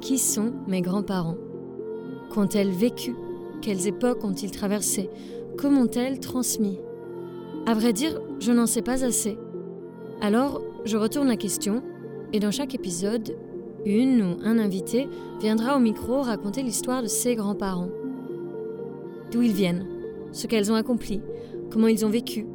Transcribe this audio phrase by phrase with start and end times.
[0.00, 1.36] Qui sont mes grands-parents?
[2.30, 3.14] Qu'ont-elles vécu?
[3.60, 5.10] Quelles époques ont-ils traversées?
[5.58, 6.78] Comment ont-elles transmis?
[7.66, 9.36] À vrai dire, je n'en sais pas assez.
[10.22, 11.82] Alors, je retourne la question,
[12.32, 13.36] et dans chaque épisode,
[13.84, 15.06] une ou un invité
[15.40, 17.90] viendra au micro raconter l'histoire de ses grands-parents.
[19.30, 19.86] D'où ils viennent,
[20.32, 21.20] ce qu'elles ont accompli,
[21.70, 22.46] comment ils ont vécu.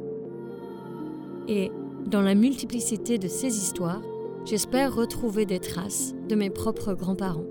[1.46, 1.70] Et
[2.06, 4.02] dans la multiplicité de ces histoires,
[4.46, 7.44] j'espère retrouver des traces de mes propres grands-parents.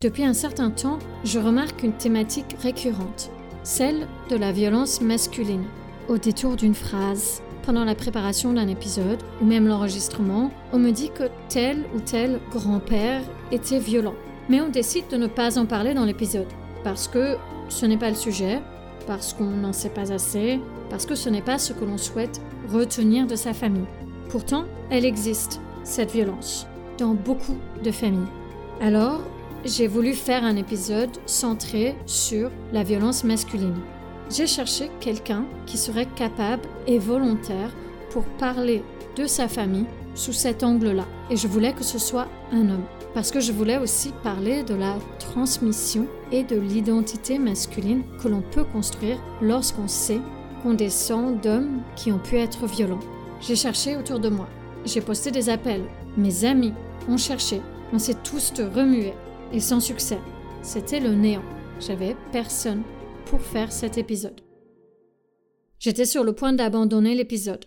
[0.00, 3.30] Depuis un certain temps, je remarque une thématique récurrente,
[3.64, 5.64] celle de la violence masculine.
[6.08, 11.10] Au détour d'une phrase, pendant la préparation d'un épisode, ou même l'enregistrement, on me dit
[11.10, 14.14] que tel ou tel grand-père était violent.
[14.48, 16.48] Mais on décide de ne pas en parler dans l'épisode,
[16.84, 17.36] parce que
[17.68, 18.60] ce n'est pas le sujet,
[19.08, 22.40] parce qu'on n'en sait pas assez, parce que ce n'est pas ce que l'on souhaite
[22.72, 23.86] retenir de sa famille.
[24.30, 26.66] Pourtant, elle existe, cette violence,
[26.98, 28.28] dans beaucoup de familles.
[28.80, 29.20] Alors,
[29.64, 33.78] j'ai voulu faire un épisode centré sur la violence masculine.
[34.30, 37.70] J'ai cherché quelqu'un qui serait capable et volontaire
[38.10, 38.82] pour parler
[39.16, 41.06] de sa famille sous cet angle-là.
[41.30, 42.84] Et je voulais que ce soit un homme.
[43.14, 48.40] Parce que je voulais aussi parler de la transmission et de l'identité masculine que l'on
[48.40, 50.20] peut construire lorsqu'on sait
[50.62, 53.00] qu'on descend d'hommes qui ont pu être violents.
[53.40, 54.48] J'ai cherché autour de moi.
[54.84, 55.84] J'ai posté des appels.
[56.16, 56.72] Mes amis
[57.08, 57.60] ont cherché.
[57.92, 59.14] On s'est tous remués
[59.52, 60.18] et sans succès.
[60.62, 61.44] C'était le néant.
[61.80, 62.82] J'avais personne
[63.26, 64.40] pour faire cet épisode.
[65.78, 67.64] J'étais sur le point d'abandonner l'épisode.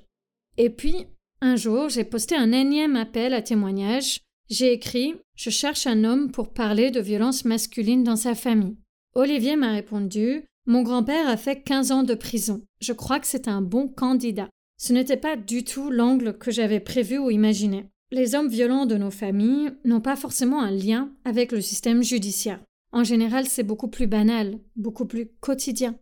[0.57, 1.05] Et puis,
[1.41, 4.21] un jour, j'ai posté un énième appel à témoignage.
[4.49, 8.77] J'ai écrit Je cherche un homme pour parler de violence masculine dans sa famille.
[9.13, 12.61] Olivier m'a répondu Mon grand-père a fait 15 ans de prison.
[12.81, 14.49] Je crois que c'est un bon candidat.
[14.77, 17.85] Ce n'était pas du tout l'angle que j'avais prévu ou imaginé.
[18.11, 22.59] Les hommes violents de nos familles n'ont pas forcément un lien avec le système judiciaire.
[22.91, 25.95] En général, c'est beaucoup plus banal, beaucoup plus quotidien.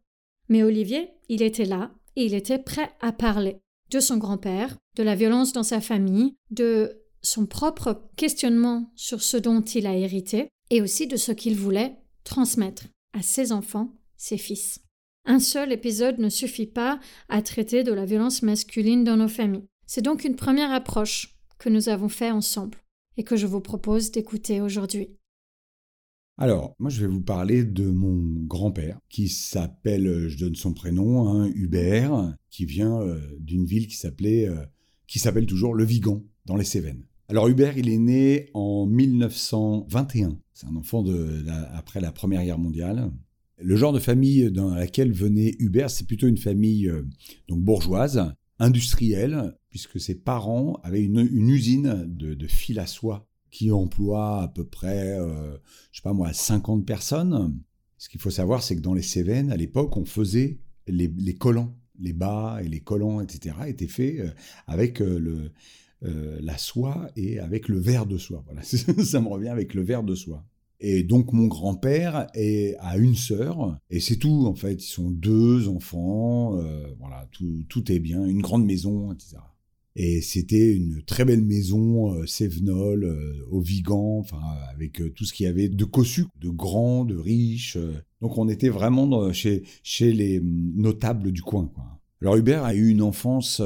[0.48, 3.58] Mais Olivier, il était là et il était prêt à parler
[3.90, 9.38] de son grand-père, de la violence dans sa famille, de son propre questionnement sur ce
[9.38, 13.94] dont il a hérité et aussi de ce qu'il voulait transmettre à ses enfants,
[14.24, 14.80] ses fils.
[15.26, 19.68] Un seul épisode ne suffit pas à traiter de la violence masculine dans nos familles.
[19.86, 22.78] C'est donc une première approche que nous avons fait ensemble
[23.18, 25.10] et que je vous propose d'écouter aujourd'hui.
[26.38, 31.28] Alors, moi je vais vous parler de mon grand-père qui s'appelle, je donne son prénom,
[31.28, 34.66] hein, Hubert, qui vient euh, d'une ville qui s'appelait, euh,
[35.06, 37.04] qui s'appelle toujours Le Vigan, dans les Cévennes.
[37.28, 40.40] Alors Hubert, il est né en 1921.
[40.54, 43.12] C'est un enfant de après la Première Guerre mondiale.
[43.60, 47.08] Le genre de famille dans laquelle venait Hubert, c'est plutôt une famille euh,
[47.48, 54.44] donc bourgeoise, industrielle, puisque ses parents avaient une, usine de, fil à soie qui emploie
[54.44, 55.58] à peu près, euh,
[55.92, 57.60] je sais pas moi, 50 personnes.
[57.98, 61.78] Ce qu'il faut savoir, c'est que dans les Cévennes, à l'époque, on faisait les, collants,
[62.00, 64.30] les bas et les collants, etc., étaient faits euh,
[64.68, 65.02] avec
[66.02, 68.44] la soie et avec le verre de soie.
[68.46, 70.44] Voilà, ça me revient avec le verre de soie.
[70.80, 72.28] Et donc mon grand-père
[72.80, 74.74] a une sœur, et c'est tout en fait.
[74.74, 76.58] Ils sont deux enfants,
[77.00, 79.38] voilà, tout, tout, est bien, une grande maison, etc.
[79.96, 84.26] Et c'était une très belle maison euh, Sévenol, euh, au Vigan,
[84.72, 87.78] avec euh, tout ce qu'il y avait de cossu, de grand, de riche.
[88.22, 91.72] donc on était vraiment chez, chez les hum, notables du coin.
[92.22, 93.62] Alors Hubert a eu une enfance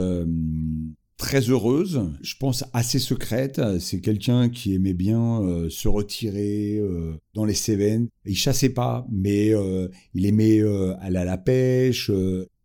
[1.17, 3.59] très heureuse, je pense assez secrète.
[3.79, 8.07] C'est quelqu'un qui aimait bien euh, se retirer euh, dans les Cévennes.
[8.25, 10.61] Il chassait pas, mais euh, il aimait
[10.99, 12.11] aller à la pêche,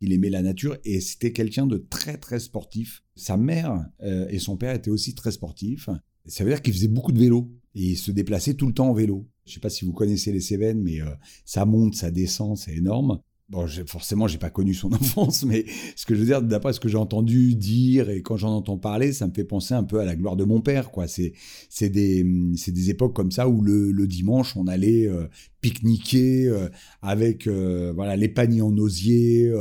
[0.01, 3.03] il aimait la nature et c'était quelqu'un de très très sportif.
[3.15, 5.89] Sa mère et son père étaient aussi très sportifs.
[6.27, 8.91] Ça veut dire qu'il faisait beaucoup de vélo et il se déplaçait tout le temps
[8.91, 9.27] en vélo.
[9.47, 11.01] Je sais pas si vous connaissez les Cévennes, mais
[11.45, 13.21] ça monte, ça descend, c'est énorme.
[13.53, 16.81] Bon, forcément, j'ai pas connu son enfance, mais ce que je veux dire, d'après ce
[16.81, 20.01] que j'ai entendu dire et quand j'en entends parler, ça me fait penser un peu
[20.01, 21.07] à la gloire de mon père, quoi.
[21.07, 21.35] C'est,
[21.91, 25.29] des, des époques comme ça où le, le dimanche, on allait euh,
[25.61, 26.71] pique-niquer euh,
[27.03, 29.53] avec, euh, voilà, les paniers en osier,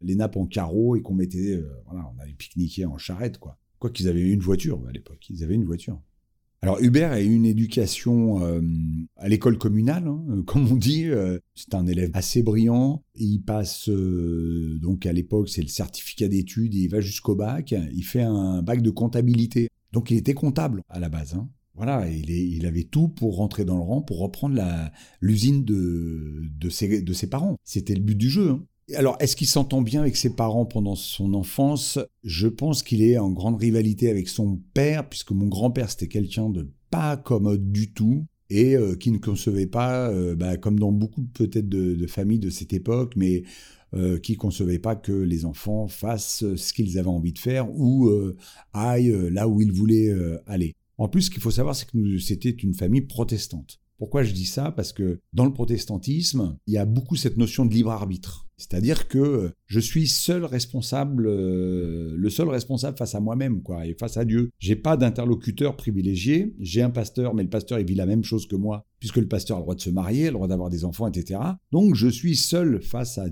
[0.00, 3.58] les nappes en carreau et qu'on mettait, voilà, on allait pique-niquer en charrette, quoi.
[3.78, 6.00] Quoi qu'ils avaient une voiture à l'époque, ils avaient une voiture.
[6.62, 8.60] Alors Hubert a eu une éducation euh,
[9.16, 11.04] à l'école communale, hein, euh, comme on dit.
[11.04, 13.02] Euh, c'est un élève assez brillant.
[13.14, 16.74] Il passe donc à l'époque, c'est le certificat d'études.
[16.74, 17.74] Il va jusqu'au bac.
[17.92, 19.68] Il fait un bac de comptabilité.
[19.92, 21.34] Donc il était comptable à la base.
[21.34, 21.48] Hein.
[21.74, 24.58] Voilà, il, avait tout pour rentrer dans le rang, pour reprendre
[25.20, 27.58] l'usine de, de, ses, de ses parents.
[27.64, 28.50] C'était le but du jeu.
[28.50, 28.64] Hein.
[28.94, 31.98] Alors, est-ce qu'il s'entend bien avec ses parents pendant son enfance?
[32.22, 36.50] Je pense qu'il est en grande rivalité avec son père, puisque mon grand-père, c'était quelqu'un
[36.50, 40.92] de pas commode du tout et euh, qui ne concevait pas, euh, bah, comme dans
[40.92, 43.42] beaucoup peut-être de, familles de cette époque, mais
[43.94, 48.08] euh, qui concevait pas que les enfants fassent ce qu'ils avaient envie de faire ou
[48.72, 50.14] aillent là où ils voulaient
[50.46, 50.74] aller.
[50.98, 53.80] En plus, ce qu'il faut savoir, c'est que c'était une famille protestante.
[53.98, 54.72] Pourquoi je dis ça?
[54.72, 58.46] Parce que dans le protestantisme, il y a beaucoup cette notion de libre arbitre.
[58.58, 63.94] C'est-à-dire que je suis seul responsable, euh, le seul responsable face à moi-même, quoi, et
[63.94, 64.50] face à Dieu.
[64.58, 66.54] J'ai pas d'interlocuteur privilégié.
[66.58, 69.58] J'ai un pasteur, mais le pasteur, vit la même chose que moi, puisque le pasteur
[69.58, 71.38] a le droit de se marier, le droit d'avoir des enfants, etc.
[71.70, 73.26] Donc, je suis seul face à,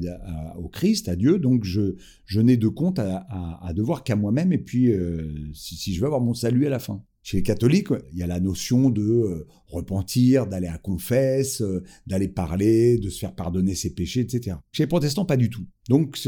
[0.58, 1.38] au Christ, à Dieu.
[1.38, 1.94] Donc, je,
[2.26, 6.20] je n'ai de compte à, devoir qu'à moi-même, et puis, euh, si je veux avoir
[6.20, 7.02] mon salut à la fin.
[7.24, 11.82] Chez les catholiques, il y a la notion de euh, repentir, d'aller à confesse, euh,
[12.06, 14.58] d'aller parler, de se faire pardonner ses péchés, etc.
[14.72, 15.64] Chez les protestants, pas du tout.
[15.88, 16.20] Donc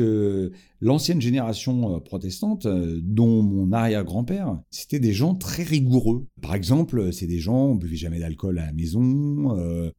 [0.81, 6.27] l'ancienne génération euh, protestante, dont mon arrière-grand-père, c'était des gens très rigoureux.
[6.41, 9.55] Par exemple, c'est des gens, on buvait jamais d'alcool à la maison,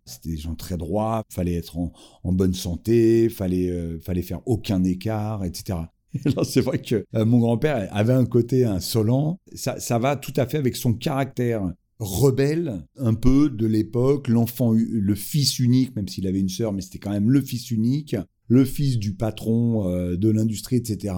[0.05, 1.91] c'était des gens très droits, fallait être en,
[2.33, 5.77] bonne santé, fallait, fallait faire aucun écart, etc.
[6.43, 9.39] c'est vrai que euh, mon grand-père avait un côté insolent.
[9.53, 15.15] Ça, va tout à fait avec son caractère rebelle un peu de l'époque, l'enfant, le
[15.15, 18.15] fils unique, même s'il avait une sœur, mais c'était quand même le fils unique,
[18.47, 21.15] le fils du patron euh, de l'industrie, etc.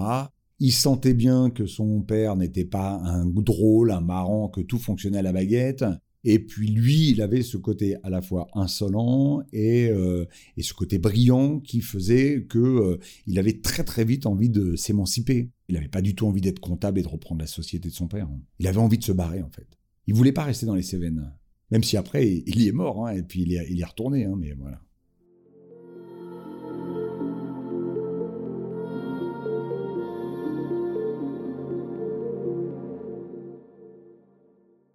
[0.58, 5.18] Il sentait bien que son père n'était pas un drôle, un marrant, que tout fonctionnait
[5.18, 5.84] à la baguette.
[6.24, 10.26] Et puis lui, il avait ce côté à la fois insolent et, euh,
[10.56, 14.76] et ce côté brillant qui faisait que euh, il avait très très vite envie de
[14.76, 15.50] s'émanciper.
[15.68, 18.06] Il n'avait pas du tout envie d'être comptable et de reprendre la société de son
[18.06, 18.28] père.
[18.58, 19.66] Il avait envie de se barrer en fait.
[20.06, 21.32] Il voulait pas rester dans les Cévennes.
[21.70, 23.80] Même si après, il y est mort, hein, et puis il y, est, il y
[23.80, 24.82] est retourné, hein, mais voilà.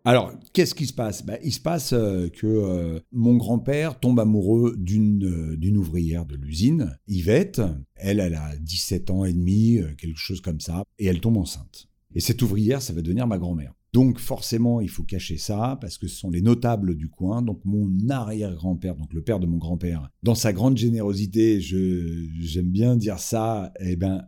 [0.08, 1.26] Alors, qu'est-ce qui se passe?
[1.26, 6.28] Ben, Il se passe euh, que euh, mon grand-père tombe amoureux d'une euh, d'une ouvrière
[6.28, 7.60] de l'usine, Yvette.
[7.96, 11.88] Elle, elle a 17 ans et demi, quelque chose comme ça, et elle tombe enceinte.
[12.14, 13.74] Et cette ouvrière, ça va devenir ma grand-mère.
[13.94, 17.42] Donc forcément, il faut cacher ça, parce que ce sont les notables du coin.
[17.42, 22.96] Donc mon arrière-grand-père, donc le père de mon grand-père, dans sa grande générosité, j'aime bien
[22.96, 24.28] dire ça, eh ben,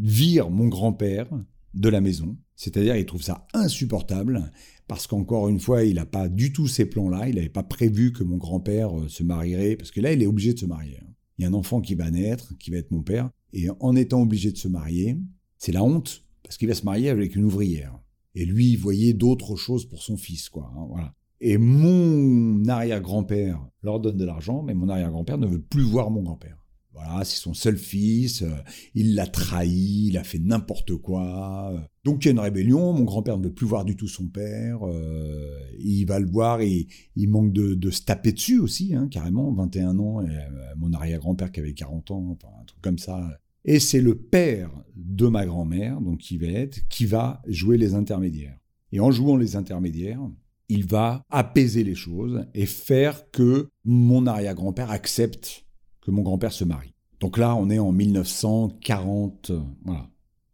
[0.00, 1.28] vire mon grand-père
[1.74, 2.38] de la maison.
[2.54, 4.52] C'est-à-dire, il trouve ça insupportable
[4.92, 7.26] parce qu'encore une fois, il n'a pas du tout ces plans-là.
[7.26, 10.26] Il n'avait pas prévu que mon grand-père euh, se marierait, parce que là, il est
[10.26, 10.98] obligé de se marier.
[11.00, 11.08] Hein.
[11.38, 13.96] Il y a un enfant qui va naître, qui va être mon père, et en
[13.96, 15.16] étant obligé de se marier,
[15.56, 17.98] c'est la honte, parce qu'il va se marier avec une ouvrière.
[18.34, 20.70] Et lui, il voyait d'autres choses pour son fils, quoi.
[20.76, 21.14] Hein, voilà.
[21.40, 26.22] Et mon arrière-grand-père leur donne de l'argent, mais mon arrière-grand-père ne veut plus voir mon
[26.22, 26.61] grand-père.
[26.94, 28.50] Voilà, c'est son seul fils, euh,
[28.94, 31.72] il l'a trahi, il a fait n'importe quoi.
[32.04, 34.26] Donc il y a une rébellion, mon grand-père ne veut plus voir du tout son
[34.28, 36.86] père, euh, il va le voir et
[37.16, 40.40] il manque de, se taper dessus aussi, hein, carrément, 21 ans, et euh,
[40.76, 43.38] mon arrière-grand-père qui avait 40 ans, un truc comme ça.
[43.64, 48.58] Et c'est le père de ma grand-mère, donc Yvette, qui va jouer les intermédiaires.
[48.90, 50.20] Et en jouant les intermédiaires,
[50.68, 55.64] il va apaiser les choses et faire que mon arrière-grand-père accepte
[56.02, 56.94] que mon grand-père se marie.
[57.20, 59.52] Donc là, on est en 1940.
[59.84, 60.10] Voilà.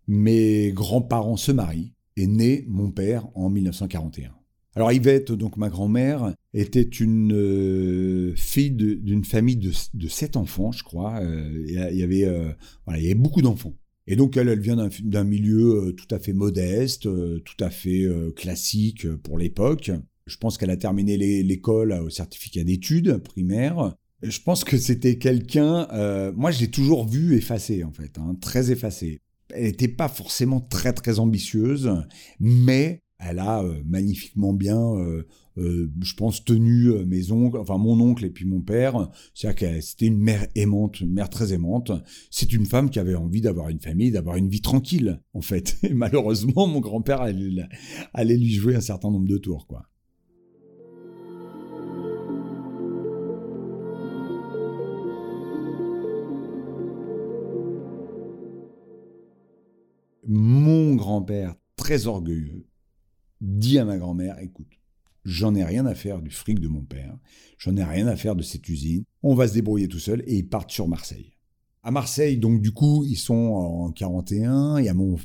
[0.06, 4.32] Mes grands-parents se marient et naît mon père en 1941.
[4.74, 10.84] Alors Yvette, donc ma grand-mère, était une euh, fille d'une famille de, sept enfants, je
[10.84, 11.20] crois.
[11.20, 12.52] Euh, il, y avait, euh,
[12.94, 13.74] il y avait beaucoup d'enfants.
[14.06, 18.06] Et donc elle, elle vient d'un milieu tout à fait modeste, tout à fait
[18.36, 19.90] classique pour l'époque.
[20.26, 23.96] Je pense qu'elle a terminé l'école au certificat d'études primaires.
[24.22, 28.36] Je pense que c'était quelqu'un, euh, moi je l'ai toujours vu effacé en fait, hein,
[28.40, 29.20] très effacé.
[29.54, 31.90] Elle n'était pas forcément très très ambitieuse,
[32.40, 35.24] mais elle a euh, magnifiquement bien, euh,
[35.56, 39.08] je pense, tenu mes oncles, enfin mon oncle et puis mon père.
[39.34, 41.92] C'est-à-dire que c'était une mère aimante, une mère très aimante.
[42.30, 45.76] C'est une femme qui avait envie d'avoir une famille, d'avoir une vie tranquille en fait.
[45.84, 47.64] Et malheureusement, mon grand-père allait,
[48.14, 49.87] allait lui jouer un certain nombre de tours quoi.
[60.28, 62.66] Mon grand-père, très orgueilleux,
[63.40, 64.78] dit à ma grand-mère, écoute,
[65.24, 67.16] j'en ai rien à faire du fric de mon père,
[67.56, 70.36] j'en ai rien à faire de cette usine, on va se débrouiller tout seul, et
[70.36, 71.32] ils partent sur Marseille.
[71.82, 75.16] À Marseille, donc du coup, ils sont en 41, il y a mon,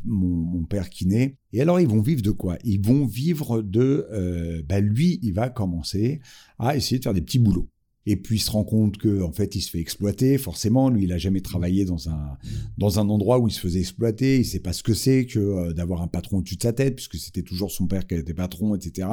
[0.70, 2.58] père qui naît, et alors ils vont vivre de quoi?
[2.64, 4.08] Ils vont vivre de...
[4.12, 6.22] Euh, bah lui, il va commencer
[6.60, 7.68] à essayer de faire des petits boulots.
[8.06, 10.38] Et puis il se rend compte que en fait il se fait exploiter.
[10.38, 12.38] Forcément, lui, il a jamais travaillé dans un
[12.78, 14.40] dans un endroit où il se faisait exploiter.
[14.40, 16.96] Il sait pas ce que c'est que euh, d'avoir un patron au-dessus de sa tête,
[16.96, 19.08] puisque c'était toujours son père qui était patron, etc.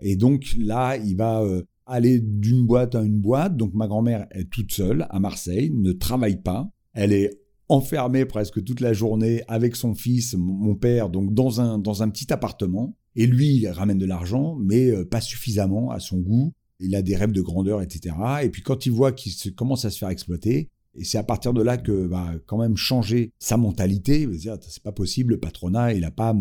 [0.00, 3.56] Et donc là, il va euh, aller d'une boîte à une boîte.
[3.56, 6.68] Donc ma grand-mère est toute seule à Marseille, ne travaille pas.
[6.92, 11.78] Elle est enfermée presque toute la journée avec son fils, mon père, donc dans un,
[11.78, 12.96] dans un petit appartement.
[13.16, 16.52] Et lui, il ramène de l'argent, mais euh, pas suffisamment à son goût.
[16.84, 18.14] Il a des rêves de grandeur, etc.
[18.42, 21.52] Et puis quand il voit qu'il commence à se faire exploiter, et c'est à partir
[21.52, 24.28] de là que va quand même changer sa mentalité.
[24.38, 26.34] C'est pas possible, le patronat, il n'a pas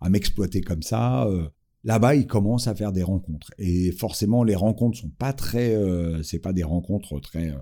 [0.00, 1.24] à m'exploiter comme ça.
[1.24, 1.48] Euh,
[1.84, 3.50] là-bas, il commence à faire des rencontres.
[3.58, 7.54] Et forcément, les rencontres sont pas très, euh, c'est pas des rencontres très,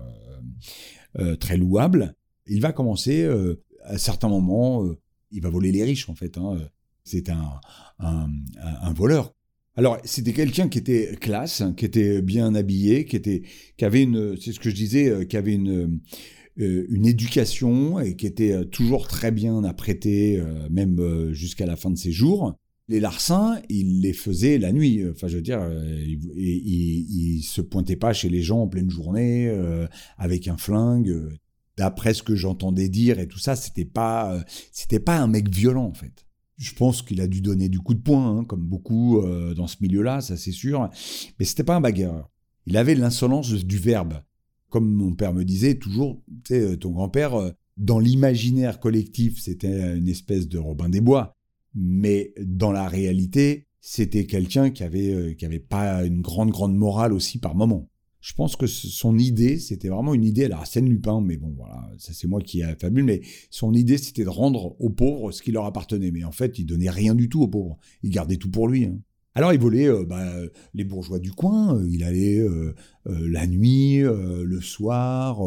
[1.19, 2.15] euh, très louables.
[2.47, 3.27] Il va commencer,
[3.83, 4.83] à certains moments,
[5.31, 6.37] il va voler les riches, en fait.
[6.37, 6.57] Hein.
[7.03, 9.34] C'est un, voleur.
[9.77, 13.43] Alors, c'était quelqu'un qui était classe, qui était bien habillé, qui était,
[13.77, 15.99] qui avait une, c'est ce que je disais, qui avait une,
[16.55, 22.13] une éducation et qui était toujours très bien apprêté, même jusqu'à la fin de ses
[22.13, 22.55] jours.
[22.87, 25.03] Les larcins, il les faisait la nuit.
[25.09, 26.03] Enfin, je veux dire, euh,
[26.35, 31.11] il, se pointait pas chez les gens en pleine journée euh, avec un flingue.
[31.77, 35.49] D'après ce que j'entendais dire et tout ça, c'était pas, euh, c'était pas un mec
[35.49, 36.24] violent en fait.
[36.57, 39.21] Je pense qu'il a dû donner du coup de poing, hein, comme beaucoup
[39.55, 40.89] dans ce milieu-là, ça c'est sûr.
[41.37, 42.29] Mais c'était pas un bagarreur.
[42.65, 44.21] Il avait l'insolence du verbe.
[44.69, 50.07] Comme mon père me disait toujours, tu sais, ton grand-père, dans l'imaginaire collectif, c'était une
[50.07, 51.35] espèce de Robin des Bois
[51.75, 56.75] mais dans la réalité, c'était quelqu'un qui avait euh, qui avait pas une grande grande
[56.75, 57.89] morale aussi par moment.
[58.25, 61.87] Je pense que son idée, c'était vraiment une idée, alors Arsène Lupin, mais bon voilà,
[61.99, 65.43] ça c'est moi qui ai fabule, mais son idée c'était de rendre aux pauvres ce
[65.43, 66.09] qui leur appartenait.
[66.09, 68.85] Mais en fait, il donnait rien du tout aux pauvres, il gardait tout pour lui.
[68.85, 68.97] Hein.
[69.35, 70.25] Alors il volait euh, bah,
[70.73, 72.73] les bourgeois du coin, euh, il allait euh,
[73.05, 75.43] la nuit, le soir,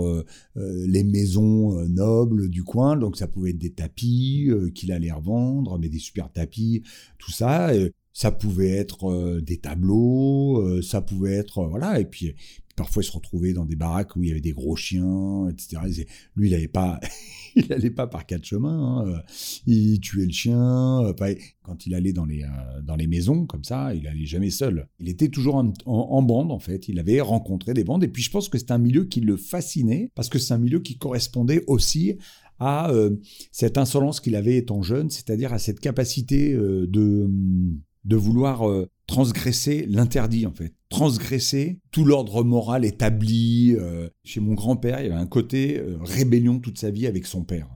[0.54, 5.88] les maisons nobles du coin, donc ça pouvait être des tapis qu'il allait revendre, mais
[5.88, 6.85] des super tapis,
[7.18, 7.73] tout ça.
[8.12, 12.37] ça pouvait être des tableaux, ça pouvait être voilà, et puis
[12.78, 15.82] parfois il se retrouvait dans des baraques où il y avait des gros chiens, etc.
[16.37, 16.99] Lui il n'allait pas
[17.56, 19.04] il n'allait pas par quatre chemins.
[19.06, 19.23] Hein.
[19.66, 21.02] Il tuait le chien.
[21.02, 21.12] Euh,
[21.62, 24.88] quand il allait dans les, euh, dans les maisons, comme ça, il allait jamais seul.
[24.99, 26.88] Il était toujours en, bande, en fait.
[26.88, 28.04] Il avait rencontré des bandes.
[28.04, 30.58] Et puis, je pense que c'est un milieu qui le fascinait, parce que c'est un
[30.58, 32.16] milieu qui correspondait aussi
[32.61, 33.16] à euh,
[33.52, 37.28] cette insolence qu'il avait étant jeune, c'est-à-dire à cette capacité de
[38.08, 43.75] de vouloir euh, transgresser l'interdit en fait, transgresser tout l'ordre moral établi.
[43.78, 47.26] Euh, chez mon grand-père, il y avait un côté euh, rébellion toute sa vie avec
[47.26, 47.68] son père.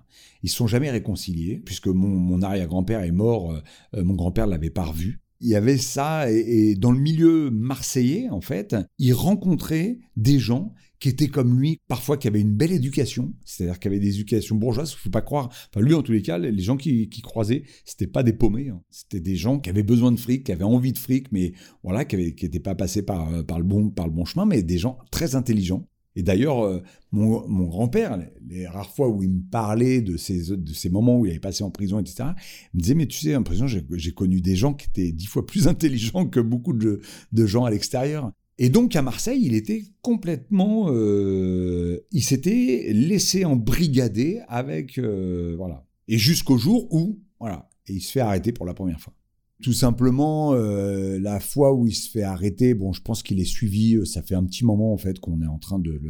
[0.42, 3.62] Ils se sont jamais réconciliés puisque mon, arrière-grand-père est mort,
[3.97, 5.21] mon grand-père l'avait pas revu.
[5.40, 10.75] Il y avait ça et, dans le milieu marseillais en fait, il rencontrait des gens
[11.02, 14.54] qui était comme lui, parfois qui avait une belle éducation, c'est-à-dire qui avait des éducations
[14.54, 15.49] bourgeoises, il faut pas croire.
[15.49, 18.68] Enfin, lui, en tous les cas, les gens qui, qui croisaient, c'était pas des paumés,
[18.68, 18.80] hein.
[18.88, 22.04] c'était des gens qui avaient besoin de fric, qui avaient envie de fric, mais voilà,
[22.04, 25.88] qui n'étaient pas passés par, euh, par, le bon, chemin, mais des gens très intelligents.
[26.14, 26.80] Et d'ailleurs, euh,
[27.11, 28.16] mon, grand-père,
[28.49, 31.64] les, rares fois où il me parlait de ces, de moments où il avait passé
[31.64, 32.28] en prison, etc.,
[32.75, 35.26] il me disait, mais tu sais, en prison, j'ai connu des gens qui étaient dix
[35.26, 37.00] fois plus intelligents que beaucoup de,
[37.32, 38.30] de gens à l'extérieur.
[38.59, 45.87] Et donc à Marseille, il était complètement, euh, il s'était laissé embrigader avec, euh, voilà.
[46.09, 49.14] Et jusqu'au jour où, voilà, et il se fait arrêter pour la première fois.
[49.62, 53.44] Tout simplement, euh, la fois où il se fait arrêter, bon, je pense qu'il est
[53.44, 54.04] suivi.
[54.06, 56.00] Ça fait un petit moment en fait qu'on est en train de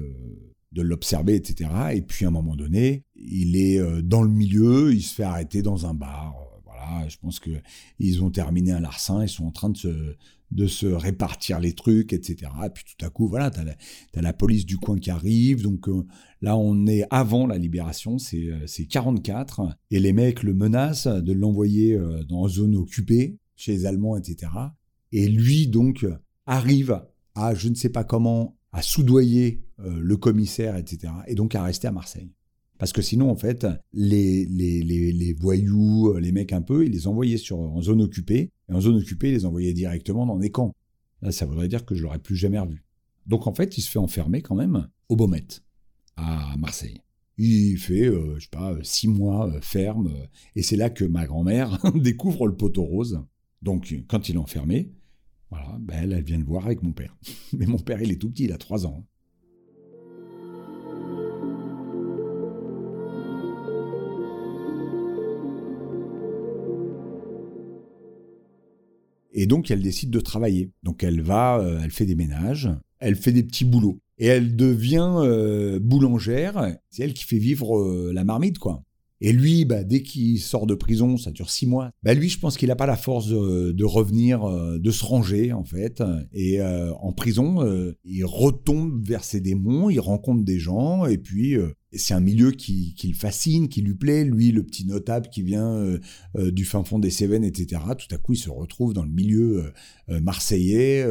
[0.72, 1.68] de l'observer, etc.
[1.92, 5.61] Et puis à un moment donné, il est dans le milieu, il se fait arrêter
[5.61, 6.34] dans un bar.
[6.64, 7.50] Voilà, je pense que
[7.99, 10.16] ils ont terminé un larcin, ils sont en train de se
[10.52, 12.50] de se répartir les trucs, etc.
[12.64, 13.75] Et puis tout à coup, voilà, t'as la,
[14.14, 15.62] la police du coin qui arrive.
[15.62, 16.04] Donc euh,
[16.40, 19.61] là, on est avant la libération, c'est 44.
[19.61, 23.87] Euh, et les mecs le menacent de l'envoyer euh, dans une zone occupée, chez les
[23.87, 24.52] Allemands, etc.
[25.12, 26.06] Et lui, donc,
[26.47, 27.02] arrive
[27.35, 31.12] à, je ne sais pas comment, à soudoyer le commissaire, etc.
[31.26, 32.30] Et donc à rester à Marseille.
[32.78, 37.06] Parce que sinon, en fait, les, les, les, voyous, les mecs un peu, ils les
[37.06, 38.50] envoyaient sur, en zone occupée.
[38.73, 40.75] En zone occupée, ils les envoyaient directement dans des camps.
[41.21, 42.85] Là, ça voudrait dire que je l'aurais plus jamais revu.
[43.26, 45.47] Donc en fait, il se fait enfermer quand même au Baumet,
[46.17, 47.00] à Marseille.
[47.38, 50.09] Il fait, euh, je sais pas, six mois euh, ferme.
[50.09, 53.25] Euh, et c'est là que ma grand-mère découvre le poteau rose.
[53.62, 54.93] Donc quand il est enfermé,
[55.50, 57.17] voilà, ben, elle vient le voir avec mon père.
[57.52, 59.07] Mais mon père, il est tout petit, il a trois ans.
[69.32, 70.70] Et donc, elle décide de travailler.
[70.82, 74.00] Donc, elle va, euh, elle fait des ménages, elle fait des petits boulots.
[74.18, 76.76] et elle devient boulangère.
[76.90, 78.84] C'est elle qui fait vivre la marmite, quoi.
[79.24, 81.92] Et lui, bah, dès qu'il sort de prison, ça dure six mois.
[82.02, 85.52] Bah, lui, je pense qu'il n'a pas la force de, revenir, euh, de se ranger
[85.52, 86.02] en fait.
[86.32, 91.18] Et euh, en prison, euh, il retombe vers ses démons, il rencontre des gens, et
[91.18, 91.54] puis
[91.94, 94.25] c'est un milieu qui, le fascine, qui lui plaît.
[94.25, 95.99] Lui, le petit notable qui vient
[96.37, 97.82] du fin fond des Cévennes, etc.
[97.99, 99.72] Tout à coup, il se retrouve dans le milieu
[100.08, 101.06] marseillais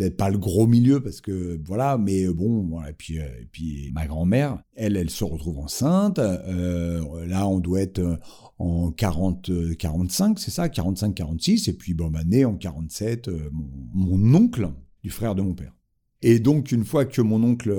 [0.00, 2.90] peut-être pas le gros milieu parce que voilà, mais euh, bon, voilà.
[2.90, 6.18] Et puis, euh, ma grand-mère, elle, elle se retrouve enceinte.
[6.18, 8.18] Euh, là, on doit être
[8.58, 11.68] en 40, 45, c'est ça, 45, 46.
[11.68, 13.30] Et puis, bon, né en 47,
[13.92, 14.70] mon, oncle
[15.02, 15.74] du frère de mon père.
[16.22, 17.74] Et donc, une fois que mon oncle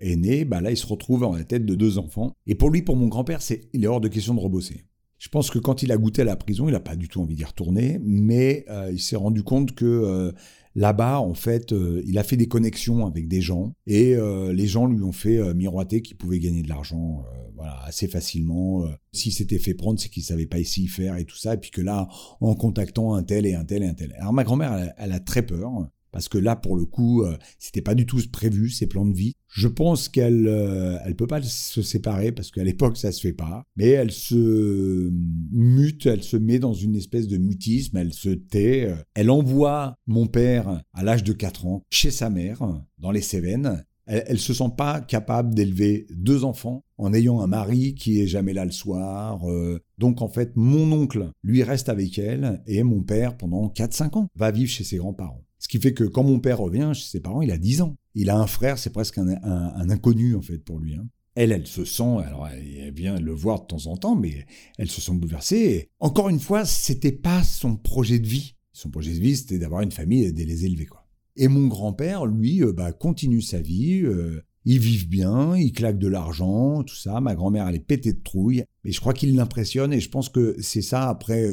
[0.00, 2.32] est né, bah là, il se retrouve en la tête de deux enfants.
[2.46, 4.84] Et pour lui, pour mon grand-père, c'est, il est hors de question de rebosser.
[5.18, 7.20] Je pense que quand il a goûté à la prison, il n'a pas du tout
[7.20, 10.34] envie d'y retourner, mais il s'est rendu compte que
[10.74, 14.66] Là-bas, en fait, euh, il a fait des connexions avec des gens et euh, les
[14.66, 17.24] gens lui ont fait euh, miroiter qu'il pouvait gagner de l'argent
[17.56, 18.84] voilà, assez facilement.
[19.12, 21.54] S'il s'était fait prendre, c'est qu'il savait pas ici faire et tout ça.
[21.54, 22.08] Et puis que là,
[22.40, 24.14] en contactant un tel et un tel et un tel.
[24.18, 27.82] Alors ma grand-mère, elle, a très peur parce que là, pour le coup, euh, c'était
[27.82, 29.34] pas du tout prévu, ces plans de vie.
[29.48, 33.32] Je pense qu'elle euh, elle peut pas se séparer, parce qu'à l'époque, ça se fait
[33.32, 33.64] pas.
[33.76, 35.10] Mais elle se
[35.50, 38.94] mute, elle se met dans une espèce de mutisme, elle se tait.
[39.14, 42.62] Elle envoie mon père, à l'âge de 4 ans, chez sa mère,
[42.98, 43.84] dans les Cévennes.
[44.06, 48.26] Elle, elle se sent pas capable d'élever deux enfants en ayant un mari qui est
[48.26, 49.48] jamais là le soir.
[49.48, 49.80] Euh.
[49.98, 54.28] donc en fait, mon oncle, lui, reste avec elle, et mon père, pendant 4-5 ans,
[54.36, 55.41] va vivre chez ses grands-parents.
[55.62, 57.96] Ce qui fait que quand mon père revient chez ses parents, il a 10 ans.
[58.16, 60.96] Il a un frère, c'est presque un, inconnu en fait pour lui.
[60.96, 61.06] Hein.
[61.36, 64.44] Elle, elle se sent, alors elle vient le voir de temps en temps, mais
[64.76, 65.88] elle se sent bouleversée.
[66.00, 68.56] encore une fois, c'était pas son projet de vie.
[68.72, 71.06] Son projet de vie, c'était d'avoir une famille et de les élever, quoi.
[71.36, 74.02] Et mon grand-père, lui, euh, bah, continue sa vie.
[74.02, 77.20] Euh, ils vivent bien, ils claquent de l'argent, tout ça.
[77.20, 78.64] Ma grand-mère, elle est pétée de trouille.
[78.84, 81.52] Mais je crois qu'il l'impressionne et je pense que c'est ça, après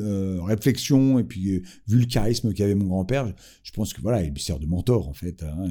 [0.00, 3.32] euh, réflexion et puis euh, vu le charisme qu'avait mon grand-père,
[3.62, 5.42] je pense que voilà, il lui sert de mentor en fait.
[5.42, 5.68] Hein,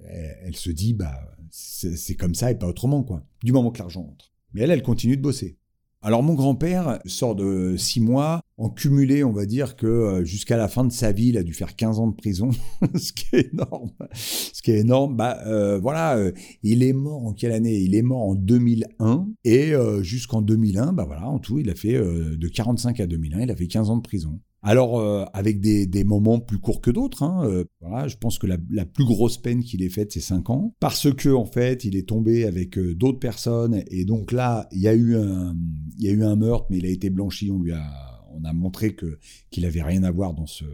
[0.00, 3.26] elle, se dit, bah, c'est comme ça et pas autrement, quoi.
[3.42, 4.32] Du moment que l'argent entre.
[4.52, 5.58] Mais elle, elle continue de bosser.
[6.06, 10.58] Alors mon grand-père sort de six mois, en cumulé, on va dire que euh, jusqu'à
[10.58, 12.50] la fin de sa vie, il a dû faire 15 ans de prison,
[12.94, 13.90] ce qui est énorme.
[14.12, 17.78] Ce qui est énorme, bah euh, voilà, euh, il est mort en quelle année?
[17.78, 21.94] Il est mort en 2001 et jusqu'en 2001, bah voilà, en tout, il a fait
[21.94, 24.38] de 45 à 2001, il a fait 15 ans de prison.
[24.66, 28.46] Alors, euh, avec des, moments plus courts que d'autres, hein, euh, voilà, je pense que
[28.46, 31.96] la, plus grosse peine qu'il ait faite, c'est 5 ans, parce que en fait, il
[31.96, 35.54] est tombé avec euh, d'autres personnes, et donc là, il y a eu un,
[35.98, 38.44] il y a eu un meurtre, mais il a été blanchi, on lui a on
[38.44, 39.18] a montré que
[39.50, 40.64] qu'il avait rien à voir dans ce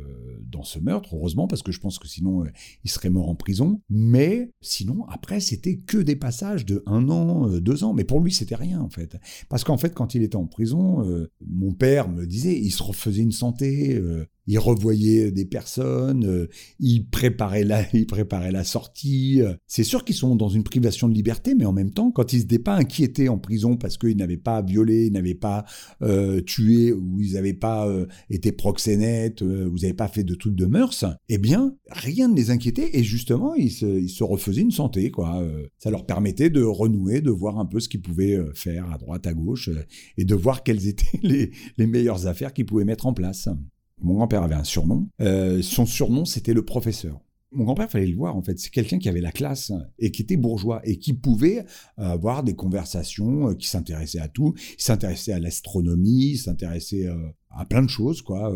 [0.46, 2.48] dans ce meurtre, heureusement, parce que je pense que sinon euh,
[2.84, 3.80] il serait mort en prison.
[3.88, 7.94] Mais sinon, après, c'était que des passages de un an, euh, deux ans.
[7.94, 9.16] Mais pour lui, c'était rien en fait,
[9.48, 12.82] parce qu'en fait, quand il était en prison, euh, mon père me disait, il se
[12.82, 14.00] refaisait une santé
[14.50, 16.48] il revoyait des personnes, euh,
[16.80, 17.84] il préparait la,
[18.50, 19.40] la sortie.
[19.42, 19.54] Euh.
[19.68, 22.40] C'est sûr qu'ils sont dans une privation de liberté, mais en même temps, quand ils
[22.40, 25.64] n'étaient pas inquiétés en prison parce qu'ils n'avaient pas violé, ils n'avaient pas
[26.02, 27.88] euh, tué ou ils n'avaient pas
[28.28, 32.34] été proxénètes, ou ils n'avaient pas fait de trucs de mœurs, eh bien, rien ne
[32.34, 35.46] les inquiétait et justement, ils se, refaisaient une santé, quoi.
[35.78, 39.26] ça leur permettait de renouer, de voir un peu ce qu'ils pouvaient faire à droite,
[39.26, 39.70] à gauche
[40.16, 41.20] et de voir quelles étaient
[41.78, 43.48] les meilleures affaires qu'ils pouvaient mettre en place.
[44.02, 45.08] Mon grand-père avait un surnom.
[45.20, 47.20] Euh, son surnom, c'était le professeur.
[47.52, 48.58] Mon grand-père, fallait le voir, en fait.
[48.60, 51.64] C'est quelqu'un qui avait la classe et qui était bourgeois et qui pouvait
[51.96, 54.54] avoir des conversations, euh, qui s'intéressait à tout.
[54.78, 57.16] Il s'intéressait à l'astronomie, il s'intéressait euh,
[57.50, 58.54] à plein de choses, quoi.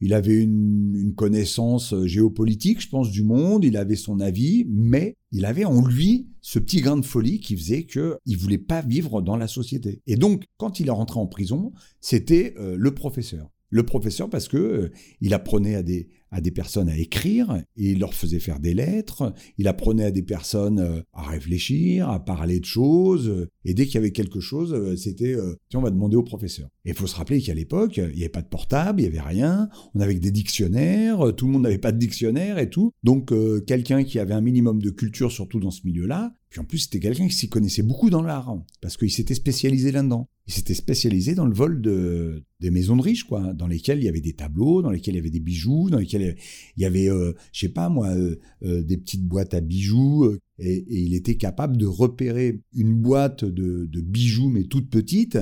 [0.00, 3.62] Il avait une, connaissance géopolitique, je pense, du monde.
[3.62, 7.54] Il avait son avis, mais il avait en lui ce petit grain de folie qui
[7.54, 10.00] faisait que il voulait pas vivre dans la société.
[10.06, 13.50] Et donc, quand il est rentré en prison, c'était le professeur.
[13.70, 17.92] Le professeur, parce que euh, il apprenait à des, à des personnes à écrire, et
[17.92, 22.24] il leur faisait faire des lettres, il apprenait à des personnes euh, à réfléchir, à
[22.24, 25.36] parler de choses, et dès qu'il y avait quelque chose, euh, c'était
[25.74, 26.68] on va demander au professeur.
[26.84, 29.18] Et il faut se rappeler qu'à l'époque, il n'y avait pas de portable, il n'y
[29.18, 32.70] avait rien, on avait que des dictionnaires, tout le monde n'avait pas de dictionnaire et
[32.70, 32.92] tout.
[33.02, 33.32] Donc
[33.66, 36.98] quelqu'un qui avait un minimum de culture, surtout dans ce milieu-là, puis en plus, c'était
[36.98, 40.28] quelqu'un qui s'y connaissait beaucoup dans l'art, parce qu'il s'était spécialisé là-dedans.
[40.48, 44.04] Il s'était spécialisé dans le vol de, des maisons de riches, quoi, dans lesquelles il
[44.04, 46.36] y avait des tableaux, dans lesquels il y avait des bijoux, dans lesquels
[46.76, 50.28] il y avait, euh, je sais pas moi, euh, euh, des petites boîtes à bijoux,
[50.60, 55.38] et, il était capable de repérer une boîte de, bijoux, mais toute petite,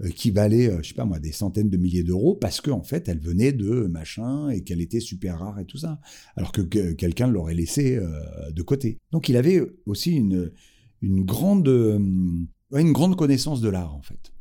[0.00, 2.82] euh, qui valait, euh, je sais pas moi, des centaines de milliers d'euros parce qu'en
[2.82, 6.00] fait, elle venait de machin et qu'elle était super rare et tout ça.
[6.36, 7.98] Alors que, quelqu'un l'aurait laissé
[8.54, 8.98] de côté.
[9.12, 10.52] Donc il avait aussi une,
[11.00, 14.31] une, grande, une grande connaissance de l'art en fait.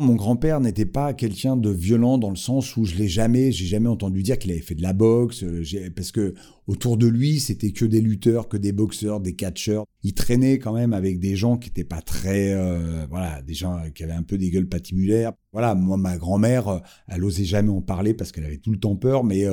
[0.00, 3.66] Mon grand-père n'était pas quelqu'un de violent dans le sens où je l'ai jamais, j'ai
[3.66, 5.62] jamais entendu dire qu'il avait fait de la boxe, euh,
[5.94, 6.34] parce que
[6.66, 9.84] autour de lui, c'était que des lutteurs, que des boxeurs, des catcheurs.
[10.02, 13.78] Il traînait quand même avec des gens qui n'étaient pas très, euh, voilà, des gens
[13.94, 15.32] qui avaient un peu des gueules patibulaires.
[15.52, 18.78] Voilà, moi, ma grand-mère, euh, elle osait jamais en parler parce qu'elle avait tout le
[18.78, 19.44] temps peur, mais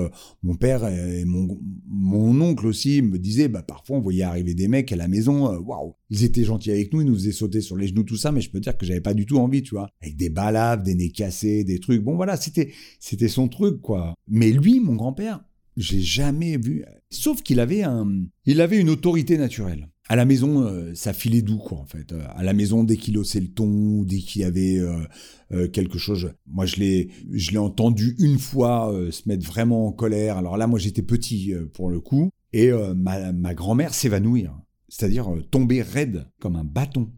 [0.43, 4.67] mon père et mon, mon oncle aussi me disaient, bah, parfois on voyait arriver des
[4.67, 7.77] mecs à la maison, waouh, ils étaient gentils avec nous, ils nous faisaient sauter sur
[7.77, 9.75] les genoux, tout ça, mais je peux dire que j'avais pas du tout envie, tu
[9.75, 12.03] vois, avec des balaves, des nez cassés, des trucs.
[12.03, 14.15] Bon, voilà, c'était son truc, quoi.
[14.27, 15.43] Mais lui, mon grand-père,
[15.77, 16.83] j'ai jamais vu.
[17.09, 19.87] Sauf qu'il avait un, il avait une autorité naturelle.
[20.09, 22.11] À la maison, euh, ça filait doux, quoi, en fait.
[22.11, 25.97] Euh, à la maison, dès qu'il haussait le ton, dès qu'il y avait euh, quelque
[25.97, 30.37] chose, moi, je l'ai, je l'ai entendu une fois se mettre vraiment en colère.
[30.37, 34.53] Alors là, moi, j'étais petit pour le coup, et ma, grand-mère s'évanouir,
[34.89, 37.09] c'est-à-dire tomber raide comme un bâton.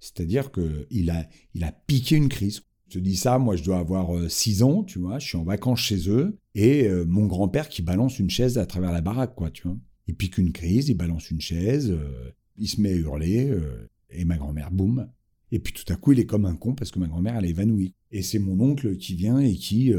[0.00, 2.62] C'est-à-dire que il a, il a piqué une crise.
[2.88, 5.44] Je te dis ça, moi je dois avoir 6 ans, tu vois, je suis en
[5.44, 9.34] vacances chez eux, et euh, mon grand-père qui balance une chaise à travers la baraque,
[9.34, 9.76] quoi, tu vois.
[10.06, 13.88] Il pique une crise, il balance une chaise, euh, il se met à hurler, euh,
[14.10, 15.08] et ma grand-mère, boum.
[15.50, 17.44] Et puis tout à coup, il est comme un con parce que ma grand-mère, elle
[17.44, 17.94] est évanouie.
[18.10, 19.92] Et c'est mon oncle qui vient et qui,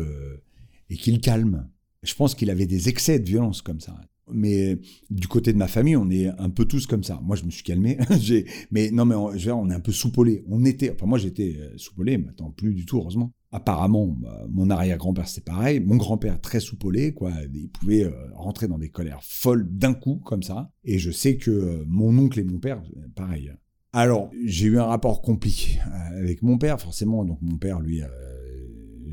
[0.89, 1.69] et qui le calme.
[2.01, 3.99] Je pense qu'il avait des excès de violence comme ça.
[4.31, 7.19] Mais du côté de ma famille, on est un peu tous comme ça.
[7.23, 7.97] Moi, je me suis calmé.
[8.71, 10.43] mais non, mais on, on, est un peu soupolé.
[10.47, 15.27] On était, enfin moi j'étais soupolé, maintenant plus du tout, heureusement apparemment, bah, mon arrière-grand-père,
[15.27, 15.79] c'est pareil.
[15.79, 17.31] Mon grand-père, très soupolé, quoi.
[17.53, 20.71] Il pouvait euh, rentrer dans des colères folles d'un coup, comme ça.
[20.83, 22.81] Et je sais que euh, mon oncle et mon père,
[23.15, 23.53] pareil.
[23.93, 27.23] Alors, j'ai eu un rapport compliqué euh, avec mon père, forcément.
[27.23, 28.01] Donc, mon père, lui,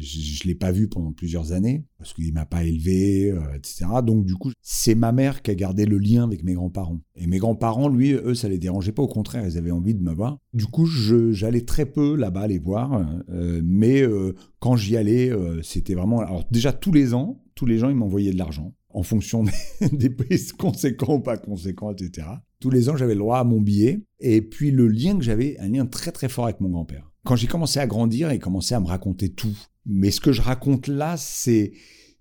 [0.00, 3.86] je ne l'ai pas vu pendant plusieurs années, parce qu'il m'a pas élevé, euh, etc.
[4.04, 7.00] Donc du coup, c'est ma mère qui a gardé le lien avec mes grands-parents.
[7.16, 10.02] Et mes grands-parents, lui, eux, ça les dérangeait pas, au contraire, ils avaient envie de
[10.02, 10.38] me voir.
[10.54, 15.30] Du coup, j'allais très peu là-bas les voir, euh, mais euh, quand j'y allais,
[15.62, 16.20] c'était vraiment...
[16.20, 19.44] Alors déjà, tous les ans, tous les gens, ils m'envoyaient de l'argent en fonction
[19.92, 22.26] des, prix conséquents ou pas conséquents, etc.
[22.58, 24.02] Tous les ans, j'avais le droit à mon billet.
[24.18, 27.10] Et puis le lien que j'avais, un lien très très fort avec mon grand-père.
[27.24, 29.56] Quand j'ai commencé à grandir, il commençait à me raconter tout.
[29.86, 31.72] Mais ce que je raconte là, c'est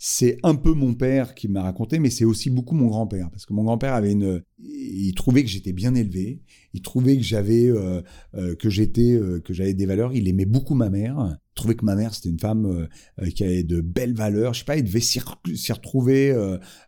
[0.02, 3.46] c'est un peu mon père qui m'a raconté, mais c'est aussi beaucoup mon grand-père, parce
[3.46, 6.42] que mon grand-père avait une, il trouvait que j'étais bien élevé,
[6.74, 8.02] il trouvait que j'avais, euh,
[8.34, 10.14] euh, que j'étais, euh, que j'avais des valeurs.
[10.14, 12.88] Il aimait beaucoup ma mère, il trouvait que ma mère c'était une femme
[13.36, 14.54] qui avait de belles valeurs.
[14.54, 15.20] Je sais pas, il devait s'y
[15.74, 16.34] retrouver.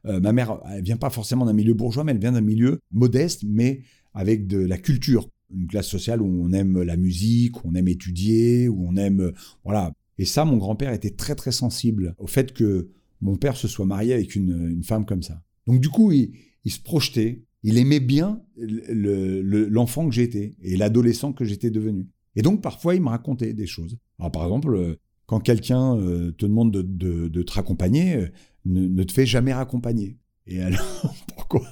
[0.05, 3.43] ma mère, elle vient pas forcément d'un milieu bourgeois, mais elle vient d'un milieu modeste,
[3.45, 3.81] mais
[4.13, 7.89] avec de la culture une classe sociale où on aime la musique, où on aime
[7.89, 9.33] étudier, où on aime
[9.65, 12.89] voilà et ça, mon grand-père était très très sensible au fait que
[13.21, 15.41] mon père se soit marié avec une, femme comme ça.
[15.67, 16.31] Donc du coup, il,
[16.71, 22.07] se projetait, il aimait bien l'enfant que j'étais et l'adolescent que j'étais devenu.
[22.35, 23.97] Et donc parfois, il me racontait des choses.
[24.17, 24.95] Par exemple, euh,
[25.25, 28.27] quand quelqu'un euh, te demande de, te raccompagner, euh,
[28.65, 30.17] ne, te fais jamais raccompagner.
[30.47, 31.67] Et alors, pourquoi?